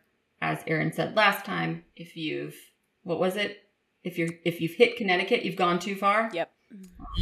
As 0.42 0.60
Erin 0.68 0.92
said 0.94 1.16
last 1.16 1.46
time, 1.46 1.86
if 1.96 2.18
you've 2.18 2.56
what 3.04 3.20
was 3.20 3.38
it? 3.38 3.60
If 4.04 4.18
you're 4.18 4.30
if 4.44 4.60
you've 4.62 4.74
hit 4.74 4.98
Connecticut, 4.98 5.46
you've 5.46 5.56
gone 5.56 5.80
too 5.80 5.96
far. 5.96 6.30
Yep. 6.34 6.52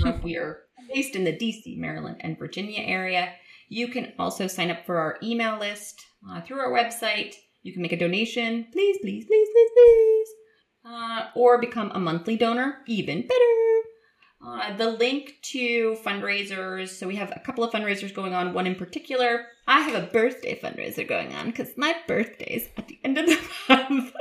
Uh, 0.04 0.18
we 0.24 0.36
are 0.36 0.62
based 0.92 1.16
in 1.16 1.24
the 1.24 1.32
DC, 1.32 1.78
Maryland, 1.78 2.18
and 2.22 2.40
Virginia 2.40 2.82
area. 2.82 3.34
You 3.70 3.88
can 3.88 4.14
also 4.18 4.48
sign 4.48 4.72
up 4.72 4.84
for 4.86 4.98
our 4.98 5.20
email 5.22 5.60
list 5.60 6.02
uh, 6.28 6.42
through 6.42 6.58
our 6.60 6.72
website. 6.72 7.36
You 7.64 7.74
can 7.74 7.82
make 7.82 7.94
a 7.94 7.98
donation, 7.98 8.68
please, 8.72 8.98
please, 9.02 9.26
please, 9.26 9.48
please, 9.52 9.70
please, 9.76 10.28
uh, 10.86 11.28
or 11.36 11.60
become 11.60 11.92
a 11.94 12.00
monthly 12.00 12.38
donor, 12.38 12.80
even 12.88 13.22
better. 13.22 13.64
Uh, 14.46 14.76
the 14.76 14.90
link 14.90 15.36
to 15.42 15.96
fundraisers. 16.06 16.90
So 16.90 17.08
we 17.08 17.16
have 17.16 17.32
a 17.34 17.40
couple 17.40 17.64
of 17.64 17.72
fundraisers 17.72 18.14
going 18.14 18.34
on. 18.34 18.54
One 18.54 18.68
in 18.68 18.76
particular, 18.76 19.46
I 19.68 19.80
have 19.80 20.04
a 20.04 20.08
birthday 20.08 20.60
fundraiser 20.60 21.08
going 21.08 21.34
on 21.34 21.46
because 21.46 21.70
my 21.78 21.96
birthday's 22.08 22.68
at 22.76 22.90
the 22.90 23.00
end 23.06 23.18
of 23.18 23.26
the 23.26 23.40
month. 23.70 24.14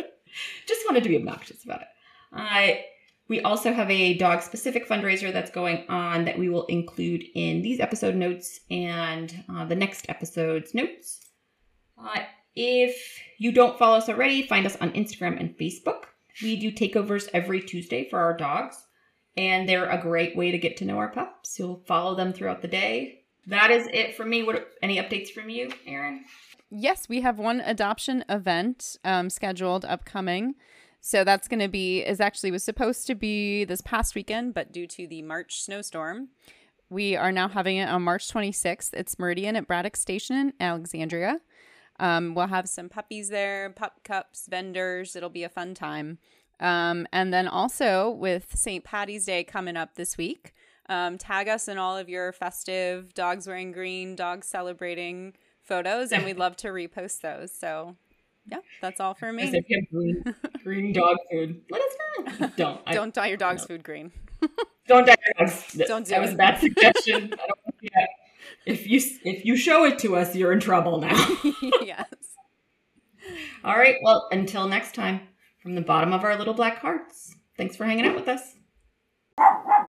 Just 0.66 0.87
wanted 0.87 1.02
to 1.02 1.09
be 1.09 1.16
obnoxious 1.16 1.64
about 1.64 1.83
it. 1.83 1.88
Uh, 2.33 2.81
we 3.28 3.40
also 3.40 3.72
have 3.72 3.90
a 3.90 4.16
dog 4.16 4.42
specific 4.42 4.88
fundraiser 4.88 5.33
that's 5.33 5.50
going 5.50 5.85
on 5.88 6.24
that 6.26 6.38
we 6.38 6.48
will 6.48 6.66
include 6.66 7.24
in 7.35 7.62
these 7.62 7.81
episode 7.81 8.14
notes 8.14 8.61
and 8.70 9.44
uh, 9.52 9.64
the 9.64 9.74
next 9.74 10.07
episode's 10.09 10.74
notes. 10.74 11.20
If 12.54 13.18
you 13.38 13.52
don't 13.52 13.78
follow 13.78 13.96
us 13.96 14.08
already, 14.08 14.42
find 14.42 14.66
us 14.66 14.76
on 14.76 14.92
Instagram 14.92 15.40
and 15.40 15.56
Facebook. 15.56 16.04
We 16.42 16.56
do 16.56 16.72
takeovers 16.72 17.28
every 17.32 17.60
Tuesday 17.60 18.08
for 18.08 18.18
our 18.18 18.36
dogs, 18.36 18.86
and 19.36 19.68
they're 19.68 19.88
a 19.88 20.00
great 20.00 20.36
way 20.36 20.50
to 20.50 20.58
get 20.58 20.76
to 20.78 20.84
know 20.84 20.98
our 20.98 21.08
pups. 21.08 21.58
You'll 21.58 21.82
follow 21.86 22.14
them 22.14 22.32
throughout 22.32 22.62
the 22.62 22.68
day. 22.68 23.24
That 23.46 23.70
is 23.70 23.88
it 23.92 24.14
for 24.14 24.24
me. 24.24 24.42
What 24.42 24.70
any 24.82 24.98
updates 24.98 25.30
from 25.30 25.48
you, 25.48 25.70
Erin? 25.86 26.24
Yes, 26.70 27.08
we 27.08 27.20
have 27.22 27.38
one 27.38 27.60
adoption 27.60 28.24
event 28.28 28.96
um, 29.04 29.28
scheduled 29.28 29.84
upcoming. 29.84 30.54
So 31.00 31.24
that's 31.24 31.48
going 31.48 31.60
to 31.60 31.68
be 31.68 32.00
is 32.00 32.20
actually 32.20 32.52
was 32.52 32.62
supposed 32.62 33.06
to 33.08 33.16
be 33.16 33.64
this 33.64 33.80
past 33.80 34.14
weekend, 34.14 34.54
but 34.54 34.72
due 34.72 34.86
to 34.86 35.06
the 35.06 35.20
March 35.22 35.60
snowstorm, 35.62 36.28
we 36.88 37.16
are 37.16 37.32
now 37.32 37.48
having 37.48 37.78
it 37.78 37.88
on 37.88 38.02
March 38.02 38.28
26th. 38.32 38.90
It's 38.94 39.18
Meridian 39.18 39.56
at 39.56 39.66
Braddock 39.66 39.96
Station 39.96 40.36
in 40.36 40.52
Alexandria. 40.60 41.40
Um, 42.02 42.34
we'll 42.34 42.48
have 42.48 42.68
some 42.68 42.88
puppies 42.88 43.28
there, 43.28 43.70
pup 43.70 44.00
cups, 44.02 44.48
vendors. 44.50 45.14
It'll 45.14 45.30
be 45.30 45.44
a 45.44 45.48
fun 45.48 45.72
time. 45.72 46.18
Um, 46.58 47.06
and 47.12 47.33
then 47.33 47.46
also 47.46 48.10
with 48.10 48.56
St. 48.56 48.83
Patty's 48.85 49.24
Day 49.24 49.44
coming 49.44 49.77
up 49.77 49.94
this 49.94 50.16
week, 50.18 50.52
um, 50.88 51.16
tag 51.16 51.48
us 51.48 51.68
in 51.68 51.79
all 51.79 51.96
of 51.96 52.08
your 52.08 52.33
festive 52.33 53.14
dogs 53.14 53.46
wearing 53.46 53.70
green, 53.70 54.16
dogs 54.16 54.48
celebrating 54.48 55.35
photos, 55.62 56.10
and 56.10 56.24
we'd 56.24 56.38
love 56.38 56.56
to 56.56 56.68
repost 56.68 57.20
those. 57.20 57.52
So, 57.52 57.96
yeah, 58.50 58.58
that's 58.81 59.00
all 59.00 59.14
for 59.14 59.33
me. 59.33 59.44
if 59.44 59.64
you 59.68 59.79
have 59.81 59.88
green, 59.90 60.35
green 60.64 60.92
dog 61.00 61.16
food. 61.31 61.62
Let 61.70 61.83
us 61.83 62.40
know. 62.40 62.50
Don't. 62.56 62.81
I, 62.85 62.94
Don't 62.94 63.14
dye 63.14 63.29
your 63.29 63.37
dog's 63.37 63.64
food 63.64 63.85
green. 63.85 64.10
don't 64.88 65.06
dye 65.06 65.14
your 65.38 65.46
dogs. 65.46 65.72
Don't 65.87 66.04
do 66.04 66.10
that 66.10 66.20
was 66.20 66.33
a 66.33 66.37
bad 66.37 66.58
suggestion. 66.58 67.33
I 67.33 67.46
don't 67.46 67.58
want 67.64 67.77
to 67.81 67.83
do 67.83 67.88
that. 67.94 68.08
If 68.67 68.87
you 68.87 69.00
if 69.25 69.44
you 69.44 69.57
show 69.57 69.85
it 69.85 69.98
to 70.00 70.17
us, 70.17 70.35
you're 70.35 70.53
in 70.53 70.61
trouble 70.61 71.00
now. 71.00 71.17
yes. 71.83 72.07
All 73.65 73.77
right. 73.77 73.96
Well, 74.03 74.29
until 74.33 74.69
next 74.69 74.94
time, 74.94 75.21
from 75.61 75.75
the 75.75 75.81
bottom 75.81 76.13
of 76.13 76.25
our 76.25 76.37
little 76.37 76.55
black 76.55 76.79
hearts. 76.79 77.35
Thanks 77.57 77.77
for 77.77 77.85
hanging 77.85 78.07
out 78.07 78.17
with 78.17 78.29
us. 78.29 78.57